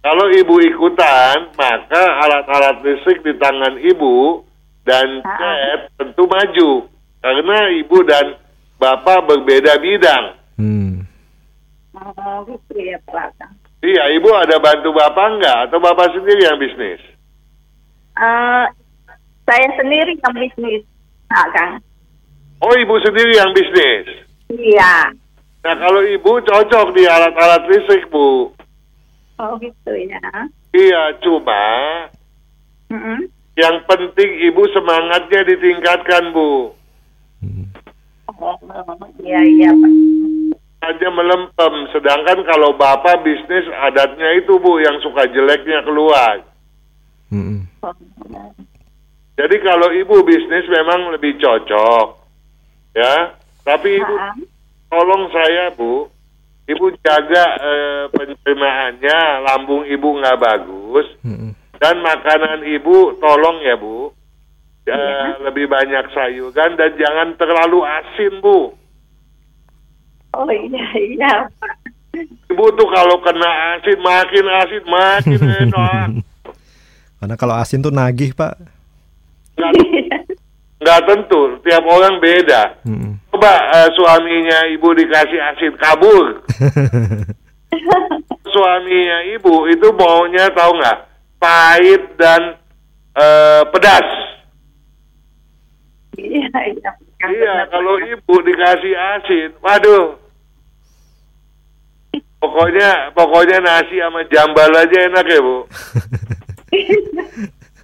Kalau 0.00 0.26
ibu 0.26 0.56
ikutan, 0.58 1.52
maka 1.54 2.02
alat-alat 2.24 2.80
listrik 2.80 3.20
di 3.20 3.36
tangan 3.36 3.76
ibu 3.78 4.42
dan 4.82 5.20
Ah. 5.22 5.36
cat 5.36 5.80
tentu 5.94 6.24
maju. 6.24 6.88
Karena 7.20 7.56
ibu 7.76 8.00
dan 8.02 8.26
bapak 8.80 9.28
berbeda 9.28 9.76
bidang. 9.76 10.24
Hmm. 10.56 11.04
Oh, 11.92 12.40
gitu 12.48 12.80
ya 12.80 12.96
Pak. 13.04 13.36
Iya, 13.80 14.08
ibu 14.16 14.28
ada 14.32 14.56
bantu 14.56 14.88
bapak 14.90 15.26
enggak? 15.36 15.58
Atau 15.68 15.78
bapak 15.78 16.16
sendiri 16.16 16.48
yang 16.48 16.56
bisnis? 16.56 17.00
Eh, 18.16 18.64
saya 19.50 19.66
sendiri 19.74 20.14
yang 20.14 20.34
bisnis. 20.38 20.86
usaha, 21.26 21.44
Kang. 21.50 21.82
Oh, 22.62 22.74
ibu 22.78 22.94
sendiri 23.02 23.34
yang 23.34 23.50
bisnis. 23.50 24.06
Iya. 24.46 25.10
Nah, 25.66 25.74
kalau 25.74 26.06
ibu 26.06 26.38
cocok 26.46 26.94
di 26.94 27.02
alat-alat 27.10 27.66
listrik, 27.66 28.06
Bu. 28.14 28.54
Oh 29.40 29.56
gitu 29.58 29.92
ya. 29.96 30.22
Iya, 30.70 31.16
cuma 31.24 31.64
Mm-mm. 32.92 33.26
yang 33.58 33.82
penting 33.88 34.30
ibu 34.46 34.62
semangatnya 34.70 35.42
ditingkatkan, 35.50 36.30
Bu. 36.30 36.76
Oh, 38.40 38.56
iya 39.26 39.42
iya 39.42 39.70
Pak. 39.74 39.92
Aja 40.80 41.08
melempem. 41.12 41.74
Sedangkan 41.92 42.40
kalau 42.46 42.72
bapak 42.78 43.20
bisnis 43.26 43.68
adatnya 43.84 44.38
itu, 44.38 44.56
Bu, 44.62 44.80
yang 44.80 44.96
suka 45.04 45.28
jeleknya 45.28 45.84
keluar. 45.84 46.40
Mm-mm. 47.28 47.68
Oh, 47.84 47.92
Jadi 49.40 49.56
kalau 49.58 49.88
ibu 49.88 50.20
bisnis 50.20 50.68
memang 50.68 51.08
lebih 51.10 51.40
cocok, 51.40 52.06
ya. 52.92 53.32
Tapi 53.60 53.96
ibu 53.96 54.14
tolong 54.86 55.32
saya 55.32 55.72
bu, 55.72 56.04
ibu 56.66 56.86
jaga 57.00 57.44
eh, 57.56 58.02
penerimaannya, 58.12 59.18
lambung 59.42 59.88
ibu 59.88 60.08
nggak 60.12 60.36
bagus, 60.36 61.08
dan 61.76 61.96
makanan 62.00 62.68
ibu 62.68 63.16
tolong 63.16 63.64
ya 63.64 63.74
bu, 63.74 64.12
Eh, 64.80 64.96
Iya. 64.96 65.44
lebih 65.44 65.70
banyak 65.70 66.08
sayuran 66.10 66.74
dan 66.74 66.90
jangan 66.96 67.36
terlalu 67.36 67.84
asin 67.84 68.40
bu. 68.40 68.74
Oh 70.32 70.48
iya 70.48 70.86
iya. 70.96 71.34
Ibu 72.48 72.64
tuh 72.74 72.88
kalau 72.88 73.20
kena 73.22 73.50
asin 73.76 73.98
makin 74.00 74.46
asin 74.50 74.84
makin 74.84 75.40
enak. 75.62 76.08
Karena 77.20 77.34
kalau 77.36 77.54
asin 77.54 77.84
tuh 77.84 77.92
nagih, 77.92 78.32
Pak. 78.32 78.56
Nggak, 79.60 79.72
nggak 80.80 81.00
tentu, 81.04 81.60
tiap 81.60 81.84
orang 81.84 82.16
beda. 82.16 82.80
Mm-mm. 82.88 83.20
Coba 83.28 83.52
eh, 83.76 83.88
suaminya 83.92 84.64
ibu 84.72 84.88
dikasih 84.96 85.40
asin 85.52 85.76
kabur. 85.76 86.26
Suaminya 88.50 89.18
ibu 89.30 89.70
itu 89.70 89.94
maunya 89.94 90.50
tahu 90.50 90.74
nggak 90.74 90.98
pahit 91.38 92.02
dan 92.18 92.58
eh, 93.14 93.62
pedas. 93.70 94.08
Iya 96.18 96.50
iya. 96.74 96.90
Iya, 97.20 97.68
kalau 97.68 98.00
ibu 98.00 98.34
dikasih 98.42 98.96
asin, 98.96 99.52
waduh. 99.60 100.16
Pokoknya 102.40 103.12
pokoknya 103.12 103.60
nasi 103.60 104.00
sama 104.00 104.24
jambal 104.32 104.72
aja 104.72 104.98
enak 105.04 105.28
ya 105.28 105.40
bu. 105.44 105.56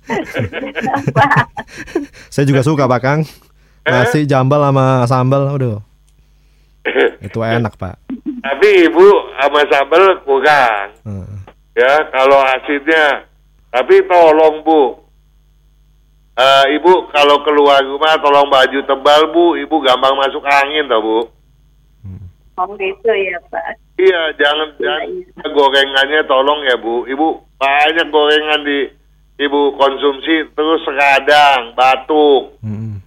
Saya 2.32 2.44
juga 2.46 2.62
suka, 2.62 2.86
Pak 2.86 3.00
Kang. 3.02 3.20
Nasi 3.86 4.26
jambal 4.26 4.62
sama 4.62 5.06
sambal, 5.06 5.42
aduh. 5.54 5.78
Itu 7.26 7.42
enak, 7.42 7.78
Pak. 7.78 7.98
Tapi 8.42 8.68
ibu 8.90 9.06
sama 9.38 9.60
sambal 9.70 10.04
kurang. 10.22 10.88
Heeh. 11.06 11.34
Ya, 11.76 11.92
kalau 12.14 12.40
asinnya. 12.40 13.26
Tapi 13.70 14.00
tolong 14.08 14.64
bu, 14.64 15.06
Eh, 16.36 16.64
ibu 16.76 17.08
kalau 17.16 17.40
keluar 17.48 17.80
rumah 17.80 18.12
tolong 18.20 18.52
baju 18.52 18.84
tebal 18.84 19.32
bu, 19.32 19.56
ibu 19.56 19.80
gampang 19.80 20.12
masuk 20.20 20.44
angin 20.44 20.84
tau 20.84 21.00
bu. 21.00 21.18
Oh 22.60 22.68
gitu 22.76 23.08
ya 23.08 23.40
Pak. 23.48 23.80
Iya, 23.96 24.36
jangan 24.36 24.68
Iya, 24.76 25.24
jangan 25.32 25.50
gorengannya 25.56 26.20
tolong 26.28 26.60
ya 26.68 26.76
bu. 26.76 27.08
Ibu 27.08 27.40
banyak 27.56 28.12
gorengan 28.12 28.60
di 28.68 28.84
ibu 29.36 29.60
konsumsi 29.76 30.48
terus 30.52 30.80
sekadang, 30.84 31.76
batuk. 31.76 32.56
Mm-mm. 32.64 32.98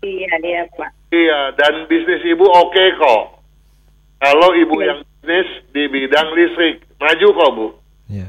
Iya 0.00 0.32
iya 0.40 0.62
Pak. 0.72 0.90
Iya, 1.08 1.40
dan 1.56 1.88
bisnis 1.88 2.20
ibu 2.24 2.44
oke 2.44 2.84
kok. 2.98 3.22
Kalau 4.20 4.50
ibu 4.52 4.80
Iya. 4.80 4.86
yang 4.92 4.98
bisnis 5.04 5.48
di 5.72 5.82
bidang 5.88 6.28
listrik, 6.32 6.84
maju 6.96 7.26
kok 7.30 7.50
bu. 7.56 7.66
Iya. 8.08 8.28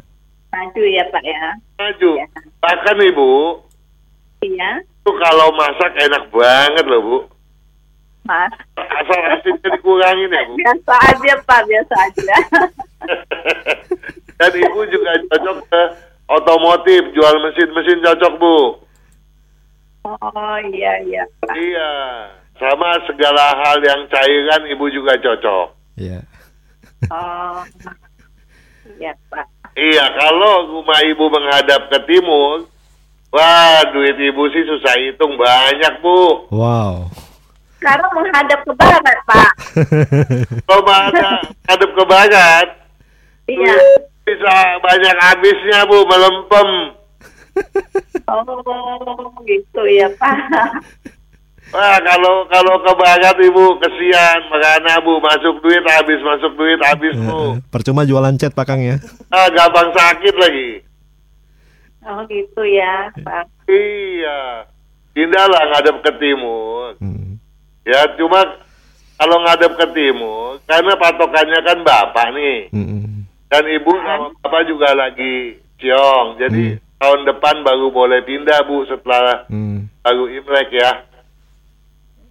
Maju 0.51 0.83
ya 0.83 1.03
Pak 1.11 1.23
ya. 1.23 1.49
Maju. 1.75 2.11
Iya. 2.15 2.27
Bahkan 2.63 2.97
ibu, 3.11 3.29
Iya. 4.43 4.69
itu 4.83 5.11
kalau 5.19 5.51
masak 5.55 5.91
enak 5.99 6.23
banget 6.31 6.85
loh 6.88 7.01
bu. 7.01 7.17
Mas. 8.25 8.49
Asal 8.73 9.21
asinnya 9.38 9.69
dikurangin 9.75 10.31
ya 10.31 10.41
bu. 10.47 10.53
Biasa 10.57 10.93
aja 11.11 11.33
Pak, 11.43 11.61
biasa 11.67 11.95
aja. 12.09 12.35
Dan 14.39 14.51
ibu 14.51 14.79
juga 14.91 15.11
cocok 15.31 15.57
ke 15.71 15.81
otomotif, 16.29 17.01
jual 17.13 17.35
mesin-mesin 17.41 18.01
cocok 18.01 18.33
bu. 18.41 18.57
oh 20.05 20.57
iya 20.69 21.01
iya 21.01 21.23
Pak. 21.41 21.53
Iya, 21.57 21.91
sama 22.61 22.93
segala 23.09 23.57
hal 23.65 23.77
yang 23.81 24.05
cairan 24.09 24.61
ibu 24.69 24.85
juga 24.93 25.17
cocok. 25.17 25.67
Iya. 25.97 26.21
Oh. 27.09 27.61
Iya 29.01 29.13
Pak. 29.29 29.45
Iya, 29.75 30.05
kalau 30.15 30.71
rumah 30.71 31.01
ibu 31.03 31.25
menghadap 31.27 31.91
ke 31.91 31.99
timur, 32.07 32.69
wah 33.33 33.81
duit 33.91 34.15
ibu 34.15 34.47
sih 34.53 34.63
susah 34.63 34.95
hitung 35.01 35.35
banyak 35.35 35.93
bu. 35.99 36.47
Wow. 36.53 37.09
Sekarang 37.81 38.09
menghadap 38.17 38.59
ke 38.65 38.71
barat 38.77 39.17
Pak. 39.27 39.51
Kalau 40.63 40.81
menghadap 40.85 41.29
menghadap 41.65 41.89
ke 41.91 42.03
barat, 42.07 42.67
Iya. 43.45 43.77
Bisa 44.25 44.53
banyak 44.81 45.15
habisnya 45.21 45.79
bu, 45.85 45.97
melempem. 46.05 46.69
Oh 48.25 48.41
gitu 49.45 49.81
ya 49.85 50.09
Pak. 50.17 50.35
Wah 51.71 51.97
kalau 52.03 52.43
kalau 52.49 52.75
ke 52.81 52.91
barat 52.97 53.38
ibu 53.38 53.77
kesian, 53.79 54.39
makanya 54.49 54.99
bu 54.99 55.21
masuk 55.21 55.61
duit 55.61 55.85
habis, 55.85 56.19
masuk 56.25 56.51
duit 56.57 56.81
habis 56.83 57.15
bu. 57.15 57.29
Heeh. 57.29 57.53
Percuma 57.69 58.03
jualan 58.03 58.35
cat, 58.35 58.51
Pak 58.51 58.65
Kang 58.65 58.81
ya. 58.83 58.97
Ah, 59.29 59.47
gampang 59.53 59.93
sakit 59.93 60.35
lagi. 60.35 60.69
Oh 62.05 62.21
gitu 62.27 62.61
ya 62.65 63.09
Pak. 63.23 63.49
Iya, 63.65 64.69
pindahlah 65.17 65.63
ngadep 65.73 66.05
ke 66.05 66.11
timur. 66.21 66.97
Hmm. 67.01 67.41
Ya 67.81 68.05
cuma 68.13 68.45
kalau 69.15 69.38
ngadep 69.41 69.73
ke 69.73 69.88
timur, 69.95 70.59
karena 70.69 70.93
patokannya 70.99 71.59
kan 71.65 71.77
bapak 71.81 72.27
nih, 72.35 72.57
Mm-mm. 72.75 73.14
Dan 73.55 73.71
ibu 73.71 73.91
sama 73.95 74.35
bapak 74.37 74.67
juga 74.67 74.91
lagi 74.91 75.35
ciong. 75.77 76.35
Jadi 76.37 76.63
tahun 76.97 77.23
depan 77.25 77.63
baru 77.63 77.87
boleh 77.87 78.19
pindah 78.21 78.59
bu 78.63 78.83
setelah 78.83 79.47
Hmm. 79.47 79.87
baru 80.01 80.27
imlek 80.29 80.69
ya. 80.71 80.91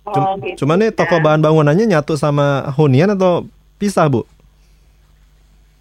Oh, 0.05 0.37
gitu 0.37 0.61
Cuma 0.61 0.77
nih 0.77 0.93
toko 0.93 1.17
ya. 1.17 1.23
bahan 1.23 1.41
bangunannya 1.41 1.89
nyatu 1.89 2.13
sama 2.15 2.69
hunian 2.71 3.09
atau 3.11 3.49
pisah, 3.75 4.05
Bu? 4.05 4.29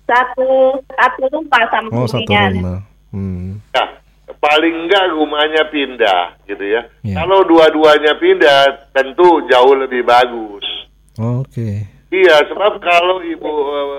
satu 0.03 0.47
satu 0.89 1.21
rumah 1.27 1.63
sama 1.67 1.88
Oh, 1.91 2.08
satu 2.08 2.23
hunian. 2.23 2.51
rumah. 2.56 2.79
Hmm. 3.12 3.60
Nah, 3.69 3.88
paling 4.38 4.75
enggak 4.84 5.12
rumahnya 5.12 5.63
pindah 5.67 6.23
gitu 6.45 6.60
ya. 6.62 6.88
Iya. 7.01 7.19
Kalau 7.19 7.43
dua-duanya 7.43 8.15
pindah, 8.15 8.60
tentu 8.91 9.43
jauh 9.47 9.75
lebih 9.75 10.03
bagus. 10.03 10.63
Oke. 11.15 11.88
Iya, 12.13 12.45
sebab 12.45 12.78
kalau 12.78 13.26
ibu 13.26 13.49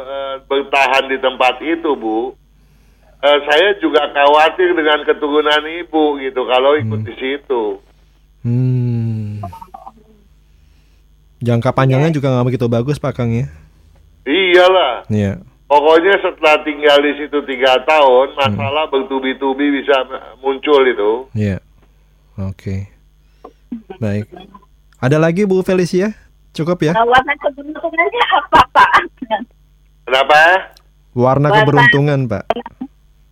eh, 0.07 0.35
bertahan 0.47 1.11
di 1.11 1.19
tempat 1.19 1.59
itu, 1.59 1.99
bu, 1.99 2.31
eh, 3.19 3.39
saya 3.51 3.75
juga 3.83 4.07
khawatir 4.15 4.71
dengan 4.71 5.03
keturunan 5.03 5.63
ibu 5.83 6.23
gitu 6.23 6.47
kalau 6.47 6.79
ikut 6.79 7.03
di 7.03 7.15
situ. 7.19 7.83
Hmm. 8.47 9.43
Jangka 11.43 11.75
panjangnya 11.75 12.15
juga 12.15 12.31
nggak 12.31 12.47
begitu 12.55 12.67
bagus, 12.71 13.03
Pak 13.03 13.19
Kang 13.19 13.35
ya. 13.35 13.51
Iyalah, 14.25 15.05
Iya. 15.11 15.43
pokoknya 15.69 16.15
setelah 16.23 16.63
tinggal 16.63 16.97
di 17.03 17.13
situ 17.19 17.39
tiga 17.45 17.83
tahun, 17.83 18.33
masalah 18.39 18.89
bertubi-tubi 18.89 19.83
bisa 19.83 20.07
muncul 20.39 20.81
itu. 20.87 21.13
Iya. 21.35 21.59
Oke. 22.39 22.89
Baik. 23.99 24.31
Ada 25.03 25.19
lagi 25.21 25.45
Bu 25.45 25.61
Felicia? 25.61 26.15
Cukup 26.55 26.79
ya? 26.87 26.95
Nah, 26.95 27.03
warna 27.03 27.35
keberuntungannya 27.43 28.25
apa 28.31 28.61
Pak? 28.71 28.91
Kenapa? 30.07 30.39
Warna 31.19 31.51
Warna. 31.51 31.59
keberuntungan, 31.59 32.21
Pak. 32.31 32.45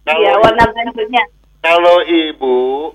Iya 0.02 0.34
warna 0.42 0.66
bajunya. 0.66 1.22
Kalau 1.62 2.02
ibu, 2.02 2.90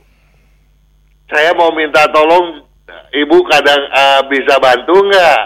saya 1.32 1.56
mau 1.56 1.72
minta 1.72 2.04
tolong, 2.12 2.68
ibu 3.16 3.38
kadang 3.48 3.80
eh, 3.88 4.22
bisa 4.28 4.60
bantu 4.60 4.96
nggak? 5.08 5.40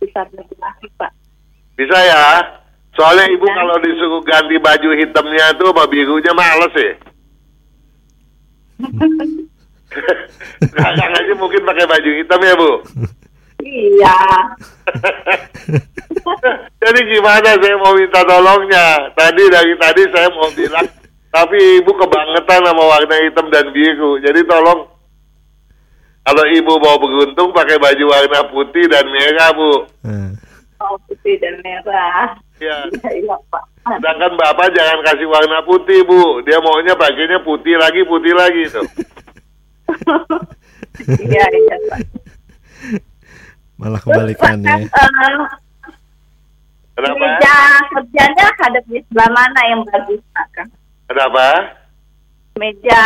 Bisa 0.00 0.24
berarti 0.24 0.88
Pak. 0.96 1.12
Bisa 1.76 1.98
ya? 2.00 2.24
Soalnya 2.96 3.28
ibu 3.28 3.44
kalau 3.44 3.76
disuruh 3.84 4.24
ganti 4.24 4.56
baju 4.56 4.96
hitamnya 4.96 5.52
tuh 5.60 5.68
sama 5.76 5.84
birunya 5.84 6.32
males 6.32 6.72
ya. 6.72 6.92
Sekarang 10.62 11.10
aja 11.12 11.32
mungkin 11.36 11.62
pakai 11.64 11.86
baju 11.86 12.10
hitam 12.16 12.40
ya 12.42 12.54
bu. 12.56 12.72
Iya. 13.62 14.18
Jadi 16.82 17.00
gimana 17.10 17.50
saya 17.58 17.76
mau 17.80 17.94
minta 17.96 18.20
tolongnya? 18.22 19.10
Tadi 19.16 19.42
dari 19.50 19.72
tadi 19.80 20.02
saya 20.12 20.28
mau 20.30 20.48
bilang 20.54 20.86
Tapi 21.32 21.58
ibu 21.82 21.92
kebangetan 21.92 22.64
sama 22.64 22.84
warna 22.86 23.16
hitam 23.20 23.46
dan 23.52 23.68
biru. 23.74 24.16
Jadi 24.22 24.40
tolong 24.48 24.88
kalau 26.26 26.42
ibu 26.50 26.74
mau 26.82 26.98
beruntung 26.98 27.54
pakai 27.54 27.78
baju 27.78 28.04
warna 28.10 28.40
putih 28.50 28.90
dan 28.90 29.06
merah, 29.14 29.54
Bu. 29.54 29.86
Eh, 30.02 30.30
Oh, 30.76 30.98
putih 31.06 31.38
dan 31.40 31.56
merah. 31.62 32.34
Ya. 32.58 32.84
Iya, 32.90 33.10
iya, 33.22 33.36
Pak. 33.48 33.64
Sedangkan 33.86 34.34
Bapak 34.34 34.74
jangan 34.74 35.06
kasih 35.06 35.28
warna 35.30 35.62
putih, 35.62 36.02
Bu. 36.02 36.42
Dia 36.42 36.58
maunya 36.58 36.98
pakainya 36.98 37.38
putih 37.46 37.78
lagi, 37.78 38.02
putih 38.04 38.34
lagi 38.34 38.66
tuh. 38.68 38.82
Iya, 40.96 41.44
iya, 41.44 41.76
malah 43.76 44.00
kebalikannya. 44.00 44.88
Eh, 44.88 44.88
Kenapa? 46.96 47.20
meja 47.20 47.56
kerjanya 47.92 48.46
hadap 48.56 48.84
di 48.88 49.04
sebelah 49.04 49.28
mana 49.28 49.60
yang 49.68 49.80
bagus, 49.84 50.20
Pak? 50.32 50.46
Kang? 50.56 50.70
Kenapa? 51.12 51.76
Meja, 52.56 53.02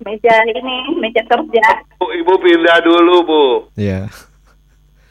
meja 0.00 0.34
ini, 0.48 0.96
meja 0.96 1.20
kerja. 1.28 1.66
Bu, 2.00 2.08
ibu 2.16 2.32
pindah 2.40 2.80
dulu, 2.80 3.14
Bu. 3.28 3.44
Iya. 3.76 4.08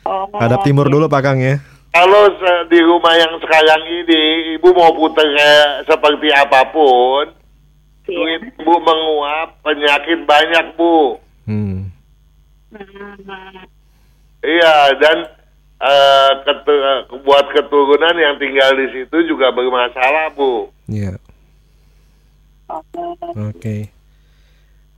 Oh, 0.10 0.26
Hadap 0.42 0.66
timur 0.66 0.90
dulu 0.90 1.06
Pak 1.06 1.22
Kang 1.22 1.38
ya. 1.38 1.62
Kalau 1.94 2.34
di 2.66 2.80
rumah 2.82 3.14
yang 3.14 3.38
sekarang 3.46 3.82
ini, 3.86 4.58
ibu 4.58 4.74
mau 4.74 4.90
putar 4.98 5.30
seperti 5.86 6.34
apa 6.34 6.66
pun, 6.74 7.30
Iya. 8.10 8.18
duit 8.18 8.42
ibu 8.58 8.76
menguap, 8.76 9.50
penyakit 9.62 10.20
banyak, 10.26 10.66
Bu. 10.74 11.22
Hmm. 11.46 11.94
Hmm. 12.70 13.64
Iya, 14.40 14.76
dan 14.98 15.18
eh, 15.80 16.32
ketu- 16.44 16.84
buat 17.22 17.46
keturunan 17.52 18.16
yang 18.16 18.36
tinggal 18.36 18.72
di 18.76 18.88
situ 18.92 19.18
juga 19.26 19.50
bermasalah, 19.50 20.34
Bu. 20.34 20.74
Iya. 20.86 21.16
Oh. 22.70 22.84
Oke. 23.50 23.90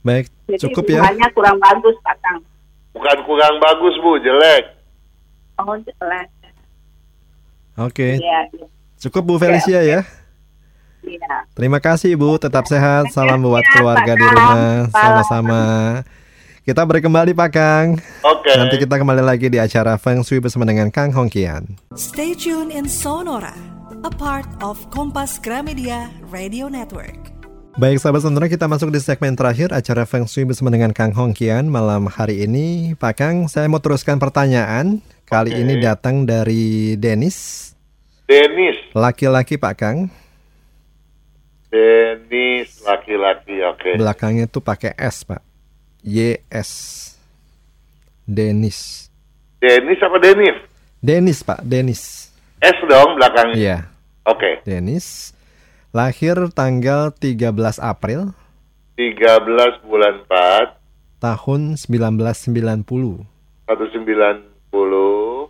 Baik, 0.02 0.26
Jadi 0.44 0.60
cukup 0.66 0.84
ya. 0.88 0.98
hubungannya 0.98 1.28
kurang 1.32 1.58
bagus, 1.58 1.96
Pak 2.02 2.16
Kang. 2.20 2.40
Bukan 2.92 3.18
kurang 3.24 3.54
bagus, 3.62 3.94
Bu, 3.98 4.18
jelek. 4.18 4.64
Oh, 5.56 5.76
jelas. 5.78 6.28
Oke. 7.78 8.18
Iya, 8.18 8.40
iya. 8.50 8.66
Cukup 8.98 9.22
Bu 9.24 9.34
Felicia 9.38 9.80
ya. 9.80 10.00
Iya. 11.04 11.46
Terima 11.52 11.78
kasih 11.78 12.14
Ibu, 12.14 12.38
tetap 12.38 12.64
sehat. 12.66 13.10
Salam 13.10 13.42
buat 13.42 13.62
Ya, 13.62 13.70
keluarga 13.74 14.12
di 14.14 14.26
rumah. 14.26 14.86
Sama-sama. 14.90 15.62
Kita 16.62 16.86
break 16.86 17.02
kembali 17.02 17.34
Pak 17.34 17.50
Kang. 17.50 17.86
Oke. 18.22 18.54
Nanti 18.54 18.78
kita 18.78 18.94
kembali 18.94 19.18
lagi 19.18 19.50
di 19.50 19.58
acara 19.58 19.98
Feng 19.98 20.22
Shui 20.22 20.38
bersama 20.38 20.62
dengan 20.62 20.94
Kang 20.94 21.10
Hongkian. 21.10 21.74
Stay 21.98 22.38
tuned 22.38 22.70
in 22.70 22.86
Sonora, 22.86 23.50
a 24.06 24.12
part 24.14 24.46
of 24.62 24.78
Kompas 24.94 25.42
Gramedia 25.42 26.06
Radio 26.30 26.70
Network. 26.70 27.18
Baik 27.72 28.04
sahabat 28.04 28.20
sonora 28.20 28.52
kita 28.52 28.68
masuk 28.68 28.92
di 28.92 29.00
segmen 29.00 29.32
terakhir 29.32 29.72
acara 29.72 30.04
Feng 30.04 30.28
Shui 30.28 30.44
bersama 30.44 30.68
dengan 30.68 30.92
Kang 30.92 31.10
Hongkian 31.10 31.66
malam 31.66 32.04
hari 32.06 32.44
ini. 32.44 32.92
Pak 32.94 33.14
Kang, 33.18 33.36
saya 33.50 33.66
mau 33.66 33.80
teruskan 33.80 34.20
pertanyaan. 34.20 35.00
Kali 35.24 35.56
Oke. 35.56 35.64
ini 35.64 35.80
datang 35.80 36.28
dari 36.28 36.94
Denis, 36.94 37.72
Denis. 38.28 38.76
laki-laki 38.92 39.56
Pak 39.56 39.74
Kang. 39.74 40.12
Denis, 41.72 42.84
laki-laki, 42.84 43.64
oke. 43.64 43.96
Belakangnya 43.96 44.44
tuh 44.44 44.60
pakai 44.60 44.92
S 44.92 45.24
Pak. 45.24 45.40
YS. 46.04 46.70
Denis. 48.28 49.08
Denis 49.56 49.98
apa 50.04 50.20
Denis? 50.20 50.58
Denis 51.00 51.40
Pak, 51.40 51.64
Denis. 51.64 52.28
S 52.60 52.76
dong 52.84 53.16
belakangnya. 53.16 53.56
Iya, 53.56 53.78
Oke. 54.28 54.60
Denis. 54.68 55.32
Lahir 55.96 56.36
tanggal 56.52 57.10
13 57.16 57.80
April 57.80 58.36
13 59.00 59.80
bulan 59.88 60.20
4, 60.28 60.76
tahun 61.24 61.80
1990. 61.80 63.24
190, 63.64 65.48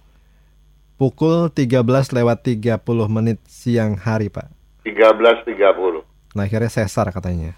Pukul 0.95 1.51
13 1.51 2.15
lewat 2.15 2.39
30 2.47 2.79
menit 3.11 3.43
siang 3.51 3.99
hari 3.99 4.31
Pak. 4.31 4.47
13.30. 4.87 6.12
Lahirnya 6.33 6.73
sesar 6.73 7.13
katanya. 7.13 7.53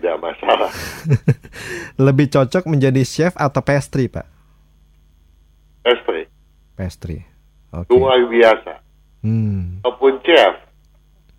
Tidak 0.00 0.16
masalah. 0.18 0.72
Lebih 2.06 2.32
cocok 2.32 2.66
menjadi 2.66 3.04
chef 3.04 3.36
atau 3.36 3.60
pastry 3.62 4.08
Pak? 4.08 4.26
Estri, 5.80 6.28
Pastry. 6.76 7.18
Oke. 7.72 7.94
luar 7.94 8.20
biasa. 8.26 8.84
Hmm. 9.22 9.80
Ataupun 9.80 10.20
chef, 10.26 10.54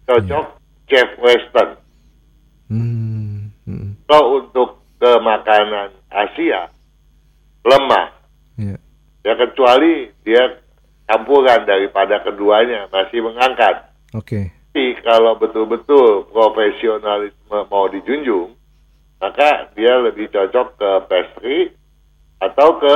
cocok 0.08 0.46
chef 0.88 1.10
western. 1.20 1.78
Hmm. 2.72 3.52
Hmm. 3.68 3.98
Kalau 4.08 4.42
untuk 4.42 4.82
ke 5.02 5.12
makanan 5.22 5.92
Asia, 6.10 6.70
lemah. 7.66 8.08
Ya. 8.58 8.78
Ya 9.22 9.34
kecuali 9.38 10.10
dia 10.26 10.62
campuran 11.06 11.66
daripada 11.68 12.22
keduanya, 12.24 12.88
masih 12.90 13.20
mengangkat. 13.22 13.92
Oke. 14.14 14.61
Tapi 14.72 14.96
kalau 15.04 15.36
betul-betul 15.36 16.32
profesionalisme 16.32 17.60
mau 17.68 17.92
dijunjung, 17.92 18.56
maka 19.20 19.68
dia 19.76 20.00
lebih 20.00 20.32
cocok 20.32 20.80
ke 20.80 20.92
pastry 21.12 21.60
atau 22.40 22.80
ke 22.80 22.96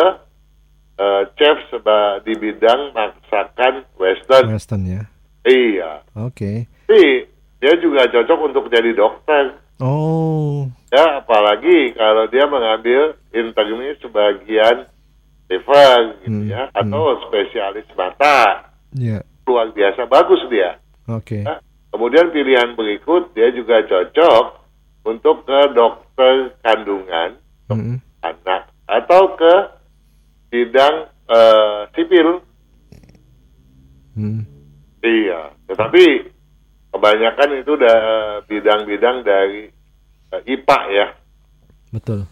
eh, 0.96 1.24
chef 1.36 1.60
seba 1.68 2.24
di 2.24 2.32
bidang 2.40 2.96
masakan 2.96 3.84
western. 4.00 4.56
Western 4.56 4.88
ya. 4.88 5.04
Iya. 5.44 6.00
Oke. 6.16 6.64
Tapi 6.88 7.28
dia 7.60 7.74
juga 7.84 8.08
cocok 8.08 8.40
untuk 8.48 8.72
jadi 8.72 8.96
dokter. 8.96 9.60
Oh. 9.84 10.72
Ya, 10.96 11.20
apalagi 11.20 11.92
kalau 12.00 12.32
dia 12.32 12.48
mengambil 12.48 13.20
internis 13.36 14.00
sebagian 14.00 14.88
liver 15.52 16.24
gitu 16.24 16.40
Hmm, 16.40 16.48
ya 16.48 16.72
atau 16.72 17.20
spesialis 17.28 17.84
mata. 18.00 18.72
Ya. 18.96 19.28
Luar 19.44 19.76
biasa 19.76 20.08
bagus 20.08 20.40
dia. 20.48 20.80
Oke. 21.12 21.44
Ya. 21.44 21.60
Kemudian 21.96 22.28
pilihan 22.36 22.76
berikut 22.76 23.32
dia 23.32 23.56
juga 23.56 23.80
cocok 23.88 24.46
untuk 25.08 25.48
ke 25.48 25.60
dokter 25.72 26.52
kandungan 26.60 27.40
Mm-mm. 27.72 28.04
anak 28.20 28.68
atau 28.84 29.32
ke 29.40 29.54
bidang 30.52 31.08
eh, 31.32 31.88
sipil. 31.96 32.44
Hmm. 34.12 34.44
Iya, 35.00 35.56
tetapi 35.72 36.36
kebanyakan 36.92 37.64
itu 37.64 37.72
udah 37.80 38.00
bidang-bidang 38.44 39.24
dari 39.24 39.72
eh, 40.36 40.52
IPA 40.52 40.80
ya. 40.92 41.08
Betul. 41.96 42.28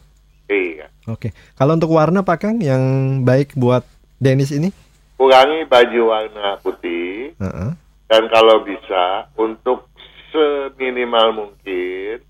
Iya. 0.51 0.91
Oke. 1.07 1.31
Kalau 1.55 1.79
untuk 1.79 1.95
warna 1.95 2.19
Pak 2.19 2.35
Kang 2.35 2.59
yang 2.59 2.83
baik 3.23 3.55
buat 3.55 3.87
Denis 4.19 4.51
ini? 4.51 4.75
Kurangi 5.15 5.63
baju 5.71 6.01
warna 6.11 6.59
putih 6.59 7.31
Heeh. 7.39 7.71
Dan 8.13 8.29
kalau 8.29 8.61
bisa 8.61 9.25
untuk 9.33 9.89
seminimal 10.29 11.33
mungkin 11.33 12.21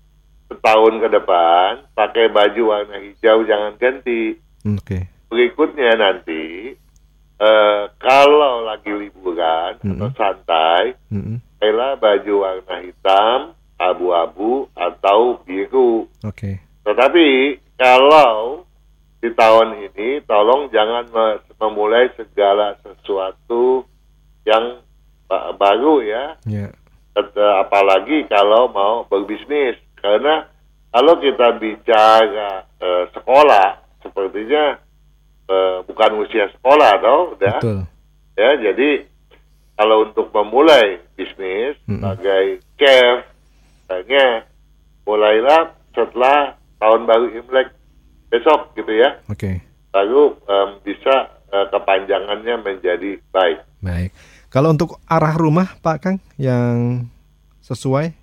setahun 0.48 0.94
ke 0.96 1.08
depan 1.12 1.84
pakai 1.92 2.32
baju 2.32 2.72
warna 2.72 3.04
hijau 3.04 3.44
jangan 3.44 3.76
ganti. 3.76 4.32
Oke. 4.64 5.12
Berikutnya 5.28 5.92
nanti 6.00 6.72
eh, 7.36 7.82
kalau 8.00 8.64
lagi 8.64 8.88
liburan 8.96 9.76
atau 9.76 10.08
Mm-mm. 10.08 10.16
santai, 10.16 10.96
Mm-mm. 11.12 11.36
pakailah 11.60 12.00
baju 12.00 12.34
warna 12.40 12.76
hitam, 12.80 13.38
abu-abu 13.76 14.72
atau 14.72 15.36
biru. 15.44 16.08
Oke. 16.24 16.64
Tetapi 16.80 17.60
kalau 17.76 18.64
di 19.20 19.28
tahun 19.36 19.92
ini 19.92 20.24
tolong 20.24 20.72
jangan 20.72 21.04
me- 21.12 21.40
memulai 21.60 22.08
segala 22.16 22.80
sesuatu 22.80 23.84
yang 24.48 24.83
baru 25.54 26.02
ya. 26.02 26.24
Ya. 26.44 26.68
Tet- 27.14 27.38
apalagi 27.38 28.26
kalau 28.26 28.68
mau 28.68 29.06
berbisnis 29.06 29.78
karena 29.98 30.50
kalau 30.90 31.18
kita 31.18 31.58
bicara 31.58 32.66
eh, 32.76 33.04
sekolah 33.14 33.68
sepertinya 34.02 34.78
eh, 35.46 35.76
bukan 35.86 36.10
usia 36.20 36.50
sekolah 36.58 36.92
tau 36.98 37.20
udah 37.38 37.56
Betul. 37.62 37.78
ya 38.34 38.50
jadi 38.58 39.06
kalau 39.74 40.06
untuk 40.06 40.30
memulai 40.30 41.02
bisnis 41.14 41.78
Mm-mm. 41.86 42.02
sebagai 42.02 42.46
chef 42.78 43.16
misalnya 43.82 44.26
mulailah 45.02 45.62
setelah 45.94 46.58
tahun 46.78 47.06
baru 47.06 47.26
Imlek 47.30 47.68
besok 48.30 48.74
gitu 48.74 48.90
ya 48.90 49.22
Oke. 49.30 49.62
baru 49.90 50.34
em, 50.46 50.68
bisa 50.82 51.30
eh, 51.48 51.66
kepanjangannya 51.70 52.54
menjadi 52.58 53.22
baik 53.30 53.62
Baik. 53.78 54.10
Kalau 54.54 54.70
untuk 54.70 55.02
arah 55.10 55.34
rumah 55.34 55.74
Pak 55.82 55.96
Kang 55.98 56.16
yang 56.38 57.02
sesuai? 57.58 58.14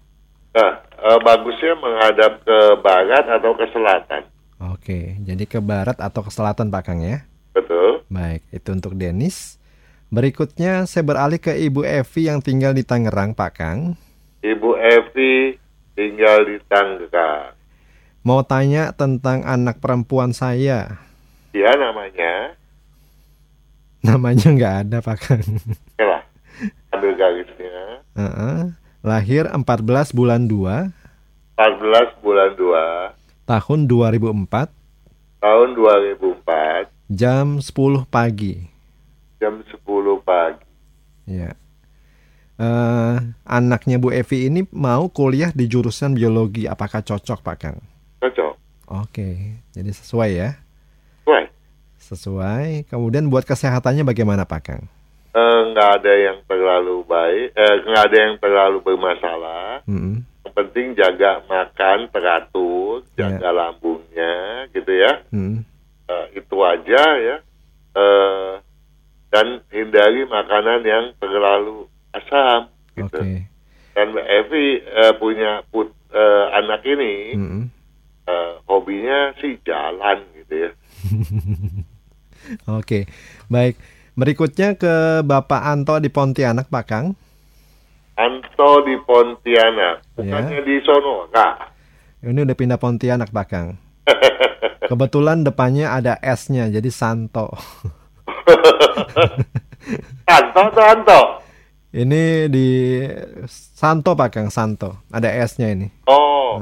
nah 0.55 0.79
eh, 0.79 1.19
bagusnya 1.27 1.75
menghadap 1.75 2.43
ke 2.43 2.59
barat 2.83 3.23
atau 3.23 3.55
ke 3.55 3.67
selatan 3.71 4.23
Oke. 4.71 5.17
Jadi 5.25 5.43
ke 5.43 5.57
barat 5.57 5.97
atau 5.99 6.23
ke 6.23 6.31
selatan 6.31 6.71
Pak 6.71 6.83
Kang 6.87 7.03
ya? 7.03 7.27
betul 7.51 8.07
Baik. 8.07 8.47
Itu 8.47 8.71
untuk 8.71 8.95
Denis. 8.95 9.59
Berikutnya 10.07 10.87
saya 10.87 11.03
beralih 11.03 11.39
ke 11.39 11.51
Ibu 11.51 11.83
Evi 11.83 12.31
yang 12.31 12.39
tinggal 12.39 12.71
di 12.71 12.87
Tangerang 12.87 13.35
Pak 13.35 13.51
Kang. 13.51 13.99
Ibu 14.39 14.79
Evi 14.79 15.59
tinggal 15.99 16.47
di 16.47 16.63
Tangerang. 16.67 17.59
Mau 18.23 18.39
tanya 18.47 18.95
tentang 18.95 19.43
anak 19.43 19.83
perempuan 19.83 20.31
saya. 20.31 21.01
Ya 21.51 21.71
namanya, 21.75 22.55
Namanya 24.01 24.47
nggak 24.49 24.75
ada 24.85 24.97
Pak 25.01 25.17
Kang. 25.21 25.45
Ambil 26.89 27.11
garisnya. 27.15 28.03
Heeh. 28.13 28.59
Lahir 29.01 29.49
14 29.49 29.65
bulan 30.13 30.45
2 30.45 30.93
14 31.57 32.21
bulan 32.21 32.53
2 32.53 33.17
tahun 33.45 33.79
2004 33.85 34.69
tahun 35.41 35.69
2004 35.73 36.85
jam 37.09 37.57
10 37.57 38.05
pagi. 38.05 38.69
jam 39.37 39.57
10 39.65 39.81
pagi. 40.21 40.65
Ya. 41.25 41.57
Eh, 42.55 43.15
anaknya 43.41 43.97
Bu 43.97 44.13
Evi 44.13 44.45
ini 44.45 44.61
mau 44.69 45.09
kuliah 45.09 45.49
di 45.49 45.65
jurusan 45.65 46.13
biologi. 46.13 46.69
Apakah 46.69 47.01
cocok 47.01 47.41
Pak 47.41 47.57
Kang? 47.57 47.81
Cocok. 48.21 48.53
Oke, 49.01 49.57
jadi 49.73 49.89
sesuai 49.89 50.29
ya. 50.29 50.49
Wah, 51.25 51.49
Sesuai. 51.97 52.85
Kemudian 52.85 53.33
buat 53.33 53.49
kesehatannya 53.49 54.05
bagaimana 54.05 54.45
Pak 54.45 54.61
Kang? 54.61 54.85
Eh, 55.31 55.59
nggak 55.71 55.89
ada 56.01 56.13
yang 56.13 56.37
terlalu 56.43 57.03
baik, 57.07 57.47
eh, 57.55 57.75
nggak 57.87 58.03
ada 58.11 58.17
yang 58.17 58.35
terlalu 58.37 58.77
bermasalah. 58.83 59.83
Yang 59.87 60.53
penting 60.53 60.87
jaga 60.95 61.39
makan 61.47 62.11
teratur, 62.11 63.07
Ya. 63.15 63.31
jaga 63.31 63.49
lambungnya, 63.51 64.67
gitu 64.75 64.91
ya. 64.91 65.23
Mm. 65.31 65.63
Eh, 66.11 66.25
itu 66.35 66.55
aja 66.59 67.03
ya. 67.15 67.37
Eh, 67.91 68.53
dan 69.31 69.63
hindari 69.71 70.27
makanan 70.27 70.83
yang 70.83 71.05
terlalu 71.15 71.87
asam. 72.11 72.67
Gitu. 72.99 73.15
Oke. 73.15 73.47
Dan 73.95 74.11
Mbak 74.11 74.27
Evi 74.27 74.67
eh, 74.83 75.13
punya 75.15 75.63
put, 75.71 75.91
eh, 76.11 76.45
anak 76.51 76.83
ini, 76.83 77.35
Mm-mm. 77.39 77.63
eh, 78.27 78.51
hobinya 78.67 79.31
sih 79.39 79.55
jalan 79.63 80.19
gitu 80.35 80.67
ya. 80.67 80.71
Oke. 82.79 83.07
Baik. 83.47 83.79
Berikutnya 84.11 84.75
ke 84.75 85.23
Bapak 85.23 85.61
Anto 85.63 85.95
di 85.97 86.11
Pontianak 86.11 86.67
Pak 86.67 86.85
Kang. 86.85 87.15
Anto 88.19 88.71
di 88.83 88.99
Pontianak, 89.01 90.03
Ya. 90.03 90.13
bukannya 90.19 90.59
di 90.61 90.75
sono, 90.83 91.25
enggak. 91.31 91.53
Ini 92.21 92.39
udah 92.43 92.55
pindah 92.59 92.77
Pontianak 92.77 93.31
Pak 93.31 93.47
Kang. 93.47 93.67
Kebetulan 94.91 95.47
depannya 95.47 95.95
ada 95.95 96.19
S-nya 96.19 96.67
jadi 96.67 96.91
Santo. 96.91 97.49
Anto 100.27 100.59
atau 100.59 100.83
Anto? 100.83 101.21
Ini 101.91 102.51
di 102.51 102.67
Santo 103.49 104.11
Pak 104.13 104.29
Kang, 104.31 104.47
Santo. 104.51 105.07
Ada 105.09 105.31
S-nya 105.47 105.71
ini. 105.71 105.87
Oh, 106.05 106.59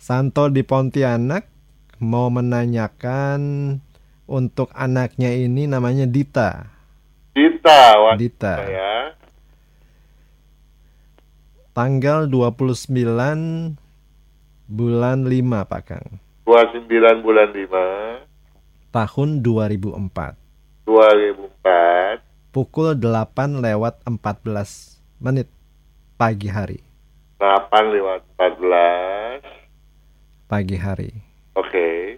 Santo 0.00 0.48
di 0.48 0.60
Pontianak 0.60 1.48
mau 2.04 2.28
menanyakan 2.28 3.40
untuk 4.24 4.72
anaknya 4.72 5.32
ini 5.32 5.68
namanya 5.68 6.08
Dita. 6.08 6.68
Dita, 7.34 7.98
wanita 7.98 8.20
Dita. 8.20 8.54
ya. 8.70 8.94
Tanggal 11.74 12.30
29 12.30 13.74
bulan 14.70 15.18
5 15.26 15.66
Pak 15.66 15.82
Kang. 15.82 16.06
29 16.46 17.24
bulan 17.24 17.50
5, 17.50 18.22
Tahun 18.94 19.28
2004. 19.42 20.38
2004, 20.86 22.22
Pukul 22.54 22.94
8 22.94 23.58
lewat 23.58 23.98
14 24.06 25.02
menit 25.18 25.50
pagi 26.14 26.46
hari. 26.46 26.78
8 27.42 27.90
lewat 27.90 28.22
14. 28.38 29.42
Pagi 30.46 30.76
hari. 30.78 31.10
Oke. 31.58 32.13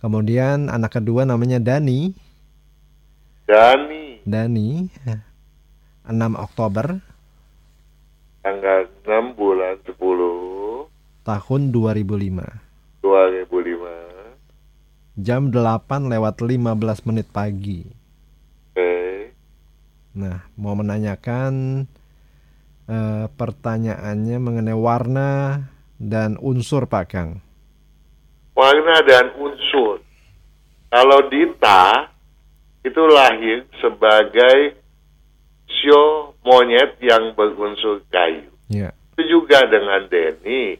Kemudian 0.00 0.72
anak 0.72 0.96
kedua 0.96 1.28
namanya 1.28 1.60
Dani. 1.60 2.16
Dani, 3.44 4.24
Dani 4.24 4.88
6 6.06 6.34
Oktober 6.34 6.98
tanggal 8.40 8.88
6 9.04 9.36
bulan 9.36 9.76
10, 9.84 10.88
tahun 11.22 11.60
2005. 11.70 12.48
2005. 13.04 15.20
Jam 15.20 15.52
8 15.52 16.08
lewat 16.08 16.40
15 16.40 17.04
menit 17.04 17.28
pagi. 17.28 17.84
Oke. 18.72 18.92
Nah, 20.16 20.40
mau 20.56 20.72
menanyakan 20.72 21.84
eh, 22.88 23.26
pertanyaannya 23.28 24.38
mengenai 24.40 24.78
warna 24.78 25.60
dan 26.00 26.40
unsur 26.40 26.88
Pak 26.88 27.06
Kang. 27.12 27.44
Warna 28.54 29.00
dan 29.06 29.32
unsur. 29.38 30.02
Kalau 30.90 31.20
Dita 31.30 32.10
itu 32.82 33.02
lahir 33.06 33.64
sebagai 33.78 34.74
sio 35.70 36.34
monyet 36.42 36.98
yang 36.98 37.32
berunsur 37.38 38.02
kayu. 38.10 38.50
Ya, 38.66 38.90
Itu 39.14 39.22
juga 39.26 39.66
dengan 39.70 40.06
Denny, 40.10 40.78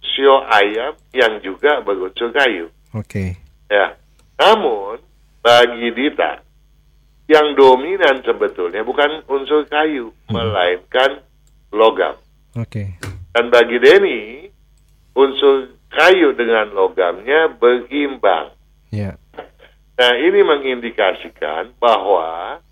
sio 0.00 0.40
ayam 0.48 0.96
yang 1.12 1.40
juga 1.44 1.80
berunsur 1.84 2.32
kayu. 2.32 2.72
oke. 2.96 3.36
Ya. 3.68 3.96
Namun 4.40 5.02
bagi 5.44 5.92
Dita 5.92 6.40
yang 7.28 7.52
dominan 7.52 8.24
sebetulnya 8.24 8.80
bukan 8.80 9.20
unsur 9.28 9.68
kayu, 9.68 10.08
melainkan 10.32 11.20
logam. 11.68 12.16
Oke. 12.56 12.96
Dan 13.36 13.52
bagi 13.52 13.76
Denny, 13.76 14.48
unsur 15.12 15.76
kayu 15.88 16.32
dengan 16.36 16.72
logamnya 16.72 17.48
berimbang. 17.52 18.52
Ya, 18.88 19.16
Nah, 19.98 20.14
ini 20.14 20.46
mengindikasikan 20.46 21.74
bahwa 21.82 22.62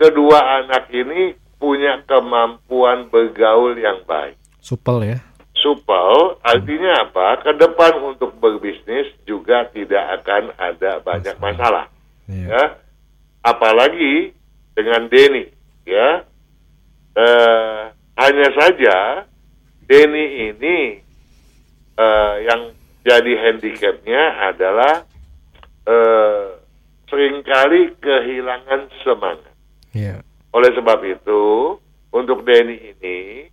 kedua 0.00 0.64
anak 0.64 0.88
ini 0.88 1.36
punya 1.60 2.00
kemampuan 2.08 3.12
bergaul 3.12 3.76
yang 3.76 4.00
baik. 4.08 4.40
supel 4.64 5.04
ya. 5.04 5.18
Supel 5.52 6.40
artinya 6.40 7.04
apa? 7.04 7.44
Ke 7.44 7.52
depan 7.52 8.00
untuk 8.00 8.32
berbisnis 8.40 9.12
juga 9.28 9.68
tidak 9.76 10.24
akan 10.24 10.56
ada 10.56 11.04
banyak 11.04 11.36
masalah. 11.36 11.84
Ya. 12.24 12.48
Ya, 12.48 12.64
apalagi 13.44 14.32
dengan 14.72 15.04
Denny, 15.12 15.52
ya. 15.84 16.24
Eh, 17.12 17.82
hanya 18.16 18.48
saja 18.56 18.96
Denny 19.84 20.48
ini 20.48 21.04
eh, 21.98 22.34
yang 22.46 22.74
jadi 23.00 23.32
handicapnya 23.48 24.52
adalah 24.52 25.08
eh, 25.88 26.46
sering 27.10 27.42
kali 27.42 27.96
kehilangan 27.98 28.86
semangat. 29.02 29.54
Ya. 29.90 30.22
Oleh 30.54 30.70
sebab 30.74 31.02
itu, 31.06 31.42
untuk 32.10 32.46
Denny 32.46 32.94
ini, 32.94 33.46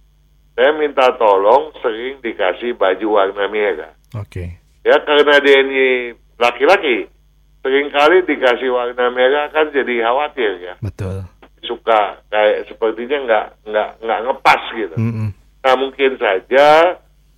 saya 0.58 0.74
minta 0.74 1.14
tolong 1.18 1.74
sering 1.82 2.22
dikasih 2.22 2.78
baju 2.78 3.08
warna 3.22 3.46
merah. 3.50 3.94
Oke. 4.18 4.58
Ya, 4.82 4.98
karena 5.02 5.38
Denny 5.42 6.14
laki-laki, 6.38 7.10
sering 7.62 7.90
kali 7.94 8.26
dikasih 8.26 8.70
warna 8.74 9.10
merah 9.14 9.50
kan 9.54 9.70
jadi 9.74 10.06
khawatir 10.06 10.52
ya. 10.62 10.74
Betul. 10.82 11.26
Suka 11.66 12.22
kayak 12.30 12.70
sepertinya 12.70 13.18
nggak 13.26 13.46
nggak 13.70 13.90
nggak 14.02 14.20
ngepas 14.24 14.62
gitu. 14.78 14.96
Mm-mm. 14.96 15.30
Nah, 15.66 15.76
mungkin 15.76 16.16
saja 16.16 16.96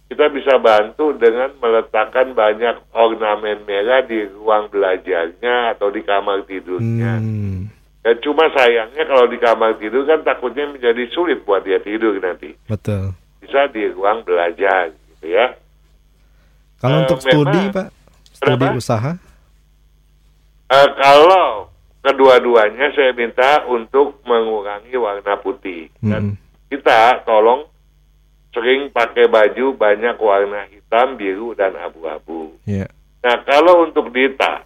kita 0.10 0.26
bisa 0.28 0.58
bantu 0.58 1.14
dengan 1.14 1.54
meletakkan 1.56 2.34
banyak 2.34 2.82
ornamen 2.92 3.62
merah 3.64 4.02
di 4.02 4.26
ruang 4.28 4.66
belajarnya 4.68 5.72
atau 5.72 5.88
di 5.88 6.02
kamar 6.02 6.44
tidurnya. 6.44 7.14
Hmm, 7.16 7.70
Ya, 8.00 8.16
cuma 8.18 8.48
sayangnya 8.50 9.04
kalau 9.04 9.28
di 9.28 9.38
kamar 9.38 9.76
tidur 9.76 10.02
kan 10.04 10.24
takutnya 10.24 10.66
menjadi 10.66 11.04
sulit 11.10 11.44
buat 11.44 11.62
dia 11.62 11.78
tidur 11.78 12.16
nanti. 12.18 12.56
betul. 12.66 13.12
Bisa 13.38 13.68
di 13.68 13.86
ruang 13.88 14.24
belajar 14.24 14.90
gitu 14.90 15.30
ya. 15.30 15.54
Kalau 16.78 16.96
Eh, 16.96 17.02
untuk 17.04 17.20
studi 17.20 17.60
memang- 17.60 17.76
Pak, 17.76 17.88
studi 18.32 18.56
Kenapa? 18.66 18.76
usaha, 18.76 19.12
Eh, 20.70 20.90
kalau 20.96 21.70
kedua-duanya 22.00 22.88
saya 22.90 23.12
minta 23.12 23.66
untuk 23.66 24.22
mengurangi 24.24 24.96
warna 24.96 25.34
putih. 25.36 25.92
Dan 26.00 26.34
Mm-mm. 26.34 26.68
kita 26.68 27.22
tolong 27.24 27.69
sering 28.54 28.90
pakai 28.90 29.30
baju 29.30 29.78
banyak 29.78 30.18
warna 30.18 30.66
hitam, 30.70 31.16
biru, 31.16 31.54
dan 31.54 31.78
abu-abu. 31.78 32.58
ya. 32.66 32.90
Nah, 33.20 33.36
kalau 33.44 33.84
untuk 33.84 34.16
Dita, 34.16 34.64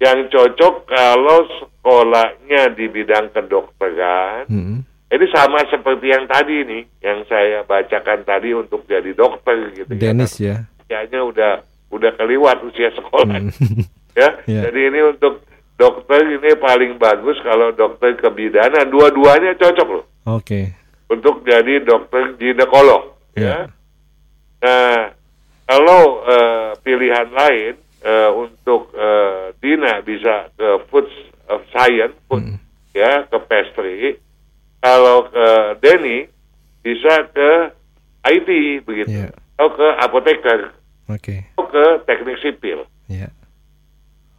yang 0.00 0.26
cocok 0.32 0.88
kalau 0.88 1.44
sekolahnya 1.60 2.72
di 2.72 2.88
bidang 2.88 3.28
kedokteran, 3.30 4.48
Mm-mm. 4.48 4.78
ini 5.12 5.26
sama 5.30 5.62
seperti 5.68 6.10
yang 6.10 6.24
tadi 6.24 6.64
nih, 6.64 6.82
yang 7.04 7.22
saya 7.28 7.62
bacakan 7.62 8.24
tadi 8.24 8.56
untuk 8.56 8.88
jadi 8.88 9.12
dokter 9.12 9.70
gitu 9.76 9.92
Dennis 9.94 10.40
ya. 10.40 10.64
ya. 10.64 11.04
Usianya 11.04 11.20
udah 11.22 11.52
udah 11.92 12.10
keliwat 12.16 12.64
usia 12.64 12.90
sekolah. 12.96 13.38
Mm. 13.38 13.52
ya. 14.20 14.28
Iya. 14.48 14.60
Jadi 14.68 14.80
ini 14.90 15.00
untuk 15.04 15.44
dokter 15.76 16.22
ini 16.24 16.54
paling 16.58 16.96
bagus 16.98 17.36
kalau 17.42 17.74
dokter 17.74 18.14
kebidanan 18.18 18.86
dua-duanya 18.86 19.58
cocok 19.58 19.88
loh 19.90 20.06
Oke. 20.24 20.83
Untuk 21.14 21.42
jadi 21.42 21.80
dokter 21.80 22.34
ginekolog. 22.36 23.14
ya. 23.34 23.66
Nah, 24.60 25.12
kalau 25.64 26.02
eh, 26.24 26.70
pilihan 26.80 27.28
lain 27.30 27.72
eh, 28.00 28.30
untuk 28.30 28.92
eh, 28.92 29.52
Dina 29.58 30.00
bisa 30.00 30.48
ke 30.54 30.68
food 30.88 31.08
of 31.48 31.60
science, 31.70 32.14
food, 32.26 32.44
Hmm. 32.44 32.58
ya, 32.92 33.24
ke 33.26 33.38
pastry. 33.44 34.16
Kalau 34.78 35.28
ke 35.28 35.46
Denny 35.80 36.28
bisa 36.80 37.24
ke 37.28 37.72
IT 38.24 38.48
begitu, 38.84 39.08
Iya. 39.10 39.32
atau 39.56 39.68
ke 39.72 39.86
apoteker, 39.98 40.60
Oke. 41.08 41.48
atau 41.52 41.64
ke 41.66 41.84
teknik 42.04 42.36
sipil. 42.40 42.84
Ya. 43.08 43.28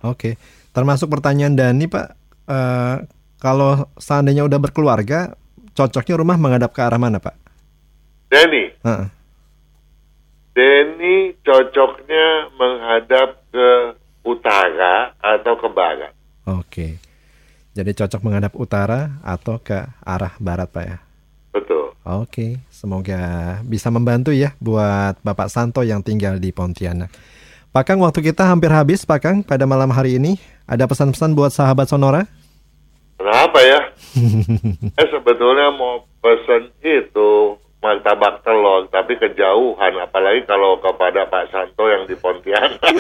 Oke. 0.01 0.37
Termasuk 0.71 1.09
pertanyaan 1.09 1.57
Dani 1.57 1.85
Pak, 1.85 2.07
eh, 2.45 2.95
kalau 3.37 3.89
seandainya 3.97 4.45
udah 4.45 4.57
berkeluarga, 4.57 5.33
cocoknya 5.75 6.15
rumah 6.15 6.39
menghadap 6.39 6.71
ke 6.71 6.81
arah 6.81 6.97
mana 6.97 7.19
Pak? 7.19 7.35
Denny, 8.31 8.71
Heeh. 8.81 9.07
Denny 10.55 11.35
cocoknya 11.43 12.49
menghadap 12.55 13.43
ke 13.51 13.69
utara 14.23 15.11
atau 15.19 15.53
ke 15.59 15.67
barat. 15.67 16.15
Oke. 16.47 16.97
Jadi 17.75 17.91
cocok 17.91 18.23
menghadap 18.23 18.55
utara 18.55 19.19
atau 19.19 19.59
ke 19.59 19.75
arah 20.07 20.33
barat 20.39 20.71
Pak 20.71 20.85
ya? 20.87 20.97
Betul. 21.51 21.91
Oke, 22.07 22.63
semoga 22.71 23.59
bisa 23.67 23.91
membantu 23.91 24.31
ya 24.31 24.55
buat 24.63 25.19
Bapak 25.19 25.51
Santo 25.51 25.83
yang 25.83 25.99
tinggal 25.99 26.39
di 26.39 26.55
Pontianak. 26.55 27.11
Pak 27.75 27.83
Kang, 27.91 27.99
waktu 27.99 28.23
kita 28.23 28.47
hampir 28.47 28.71
habis 28.71 29.03
Pak 29.03 29.19
Kang 29.19 29.37
pada 29.43 29.67
malam 29.67 29.91
hari 29.91 30.15
ini. 30.15 30.39
Ada 30.63 30.87
pesan-pesan 30.87 31.35
buat 31.35 31.51
sahabat 31.51 31.91
Sonora? 31.91 32.23
Kenapa 33.15 33.59
ya? 33.63 33.79
eh 34.99 35.07
sebetulnya 35.07 35.71
mau 35.71 36.03
pesen 36.19 36.71
itu 36.83 37.55
martabak 37.79 38.41
telur, 38.41 38.89
tapi 38.89 39.13
kejauhan, 39.15 39.93
apalagi 40.01 40.41
kalau 40.49 40.81
kepada 40.81 41.29
Pak 41.29 41.53
Santo 41.53 41.85
yang 41.85 42.09
di 42.09 42.15
Pontianak. 42.17 42.81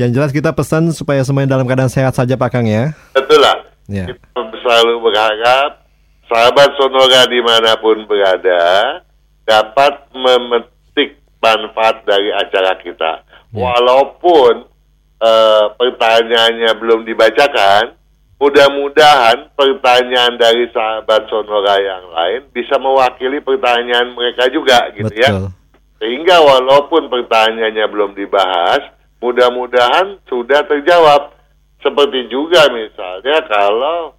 Yang 0.00 0.10
jelas 0.16 0.30
kita 0.32 0.50
pesan 0.56 0.88
supaya 0.96 1.20
semuanya 1.20 1.56
dalam 1.56 1.68
keadaan 1.68 1.92
sehat 1.92 2.16
saja 2.16 2.32
Pak 2.32 2.48
Kang 2.48 2.64
ya. 2.64 2.96
Betul 3.12 3.44
lah. 3.44 3.60
Ya. 3.84 4.08
Kita 4.08 4.40
selalu 4.64 5.04
berharap 5.04 5.84
sahabat 6.32 6.72
Sonora 6.80 7.28
di 7.28 7.40
mana 7.44 7.76
pun 7.76 8.00
berada 8.08 8.64
dapat 9.44 10.08
memetik 10.16 11.20
manfaat 11.44 12.08
dari 12.08 12.32
acara 12.32 12.72
kita. 12.80 13.20
Walaupun 13.52 14.64
eh, 15.22 15.64
pertanyaannya 15.78 16.70
belum 16.76 17.06
dibacakan, 17.06 17.94
mudah-mudahan 18.36 19.54
pertanyaan 19.54 20.34
dari 20.34 20.66
sahabat 20.74 21.30
Sonora 21.30 21.78
yang 21.78 22.04
lain 22.10 22.40
bisa 22.50 22.74
mewakili 22.76 23.38
pertanyaan 23.38 24.12
mereka 24.12 24.50
juga 24.50 24.90
gitu 24.92 25.14
ya. 25.14 25.30
Betul. 25.30 25.48
Sehingga 26.02 26.42
walaupun 26.42 27.06
pertanyaannya 27.06 27.86
belum 27.86 28.18
dibahas, 28.18 28.82
mudah-mudahan 29.22 30.18
sudah 30.26 30.66
terjawab. 30.66 31.30
Seperti 31.78 32.30
juga 32.30 32.66
misalnya 32.70 33.42
kalau 33.46 34.14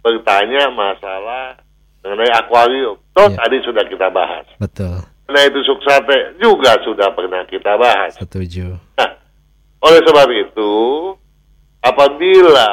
bertanya 0.00 0.68
masalah 0.72 1.60
mengenai 2.00 2.32
akuarium. 2.32 2.96
Toh 3.12 3.28
Iya. 3.28 3.36
tadi 3.36 3.56
sudah 3.64 3.84
kita 3.84 4.08
bahas. 4.08 4.48
Betul. 4.56 4.96
Mengenai 5.28 5.52
tusuk 5.52 5.80
sate 5.84 6.36
juga 6.40 6.76
sudah 6.84 7.12
pernah 7.12 7.44
kita 7.44 7.76
bahas. 7.76 8.16
Setuju. 8.16 8.76
Nah, 8.96 9.10
oleh 9.82 10.00
sebab 10.06 10.28
itu, 10.30 10.72
apabila 11.82 12.70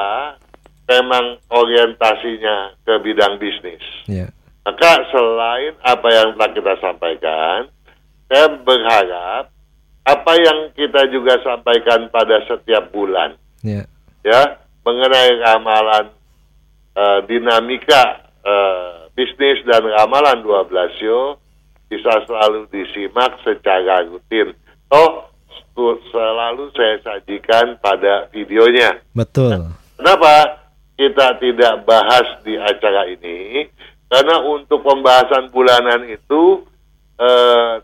memang 0.86 1.38
orientasinya 1.50 2.78
ke 2.86 2.94
bidang 3.02 3.38
bisnis, 3.38 3.82
Ya. 4.06 4.30
maka 4.66 5.06
selain 5.10 5.74
apa 5.82 6.08
yang 6.10 6.28
telah 6.38 6.52
kita 6.54 6.74
sampaikan, 6.82 7.70
saya 8.30 8.48
berharap 8.62 9.50
apa 10.06 10.34
yang 10.42 10.74
kita 10.74 11.06
juga 11.14 11.38
sampaikan 11.46 12.10
pada 12.10 12.42
setiap 12.50 12.90
bulan, 12.90 13.38
Ya. 13.62 13.86
ya, 14.26 14.58
mengenai 14.86 15.38
ramalan 15.46 16.14
eh, 17.00 17.20
dinamika 17.30 18.26
eh, 18.44 19.08
bisnis 19.14 19.62
dan 19.70 19.86
ramalan 19.86 20.42
12 20.42 21.00
show 21.00 21.38
bisa 21.90 22.22
selalu 22.26 22.66
disimak 22.74 23.38
secara 23.46 24.04
rutin. 24.10 24.54
Oh, 24.90 25.29
selalu 26.12 26.72
saya 26.76 26.96
sajikan 27.04 27.78
pada 27.80 28.28
videonya. 28.32 29.00
Betul. 29.16 29.72
Kenapa 30.00 30.64
kita 30.96 31.36
tidak 31.40 31.84
bahas 31.84 32.28
di 32.44 32.56
acara 32.56 33.08
ini? 33.08 33.68
Karena 34.10 34.42
untuk 34.42 34.82
pembahasan 34.82 35.54
bulanan 35.54 36.08
itu 36.10 36.66
eh, 37.20 37.84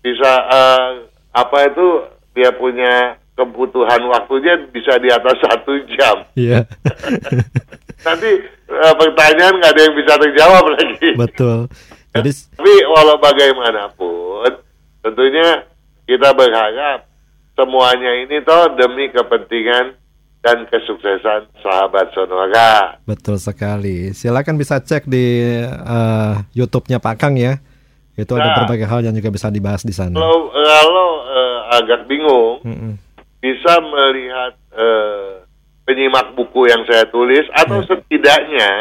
bisa 0.00 0.32
eh, 0.48 0.90
apa 1.36 1.58
itu 1.68 1.86
dia 2.32 2.54
punya 2.54 3.20
kebutuhan 3.36 4.00
waktunya 4.08 4.56
bisa 4.72 4.96
di 4.96 5.12
atas 5.12 5.36
satu 5.44 5.76
jam. 5.92 6.24
Iya. 6.32 6.64
Nanti 8.06 8.30
eh, 8.72 8.94
pertanyaan 8.96 9.54
nggak 9.60 9.72
ada 9.76 9.82
yang 9.84 9.96
bisa 9.98 10.12
terjawab 10.16 10.64
lagi. 10.72 11.10
Betul. 11.14 11.58
Jadi 12.16 12.30
Tapi 12.56 12.72
walau 12.88 13.20
bagaimanapun, 13.20 14.48
tentunya 15.04 15.68
kita 16.08 16.32
berharap 16.32 17.04
semuanya 17.56 18.12
ini 18.20 18.36
toh 18.40 18.68
demi 18.76 19.08
kepentingan 19.08 19.96
dan 20.38 20.62
kesuksesan 20.64 21.50
sahabat 21.58 22.12
Sonora. 22.12 23.02
betul 23.02 23.34
sekali. 23.36 24.12
Silakan 24.12 24.54
bisa 24.54 24.78
cek 24.78 25.04
di 25.04 25.26
eh, 25.66 26.34
YouTube-nya 26.54 27.00
Pak 27.00 27.16
Kang 27.16 27.34
ya. 27.34 27.58
Itu 28.14 28.32
ada 28.32 28.48
Nah. 28.48 28.56
berbagai 28.62 28.86
hal 28.86 29.00
yang 29.02 29.12
juga 29.12 29.28
bisa 29.28 29.50
dibahas 29.50 29.82
di 29.82 29.90
sana. 29.90 30.14
Kalau 30.14 30.48
kalau 30.48 31.08
eh, 31.26 31.58
agak 31.74 32.00
bingung, 32.06 32.62
Mm-mm. 32.62 32.92
bisa 33.38 33.74
melihat 33.82 34.54
eh, 34.70 35.42
penyimak 35.82 36.32
buku 36.32 36.66
yang 36.66 36.86
saya 36.86 37.04
tulis 37.06 37.44
atau 37.52 37.82
Ya. 37.82 37.86
setidaknya 37.88 38.72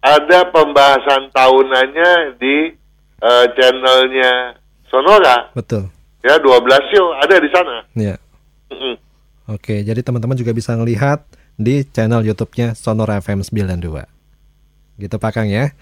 ada 0.00 0.48
pembahasan 0.50 1.28
tahunannya 1.30 2.12
di 2.36 2.56
eh, 3.20 3.46
channelnya 3.54 4.58
Sonora. 4.88 5.54
Betul. 5.54 5.86
Ya 6.20 6.36
12 6.36 6.92
show 6.92 7.06
ada 7.16 7.36
di 7.40 7.48
sana. 7.48 7.76
Ya. 7.96 8.16
Mm-mm. 8.68 8.94
Oke, 9.50 9.82
jadi 9.82 9.98
teman-teman 10.04 10.36
juga 10.36 10.54
bisa 10.54 10.76
melihat 10.78 11.24
di 11.56 11.82
channel 11.88 12.22
YouTube-nya 12.22 12.78
Sonora 12.78 13.18
FM 13.18 13.42
92. 13.42 14.19
Gitu 15.00 15.16
Pak 15.16 15.32
Kang 15.32 15.48
ya. 15.48 15.72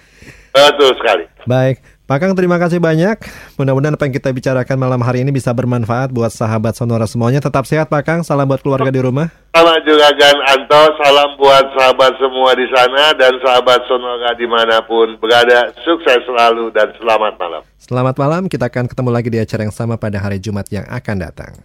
Betul 0.55 0.95
sekali. 0.95 1.27
Baik, 1.45 1.83
Pak 2.07 2.19
Kang 2.23 2.33
terima 2.39 2.57
kasih 2.57 2.79
banyak. 2.79 3.19
Mudah-mudahan 3.59 3.99
apa 3.99 4.07
yang 4.07 4.15
kita 4.15 4.31
bicarakan 4.31 4.79
malam 4.79 5.03
hari 5.03 5.27
ini 5.27 5.35
bisa 5.35 5.51
bermanfaat 5.51 6.15
buat 6.15 6.31
sahabat 6.31 6.79
Sonora 6.79 7.05
semuanya. 7.11 7.43
Tetap 7.43 7.67
sehat 7.67 7.91
Pak 7.91 8.03
Kang, 8.07 8.21
salam 8.23 8.47
buat 8.47 8.63
keluarga 8.63 8.95
di 8.95 9.03
rumah. 9.03 9.29
Sama 9.51 9.75
juga 9.83 10.07
Gan 10.15 10.39
Anto, 10.55 10.83
salam 11.03 11.35
buat 11.35 11.67
sahabat 11.75 12.15
semua 12.17 12.55
di 12.55 12.65
sana 12.71 13.11
dan 13.19 13.35
sahabat 13.43 13.83
Sonora 13.91 14.31
di 14.39 14.47
mana 14.47 14.79
pun 14.87 15.19
berada. 15.19 15.75
Sukses 15.83 16.23
selalu 16.23 16.71
dan 16.71 16.95
selamat 16.97 17.35
malam. 17.43 17.63
Selamat 17.77 18.15
malam, 18.15 18.47
kita 18.47 18.71
akan 18.71 18.87
ketemu 18.87 19.11
lagi 19.11 19.29
di 19.35 19.39
acara 19.43 19.67
yang 19.67 19.75
sama 19.75 19.99
pada 19.99 20.23
hari 20.23 20.39
Jumat 20.39 20.71
yang 20.71 20.87
akan 20.87 21.17
datang. 21.19 21.59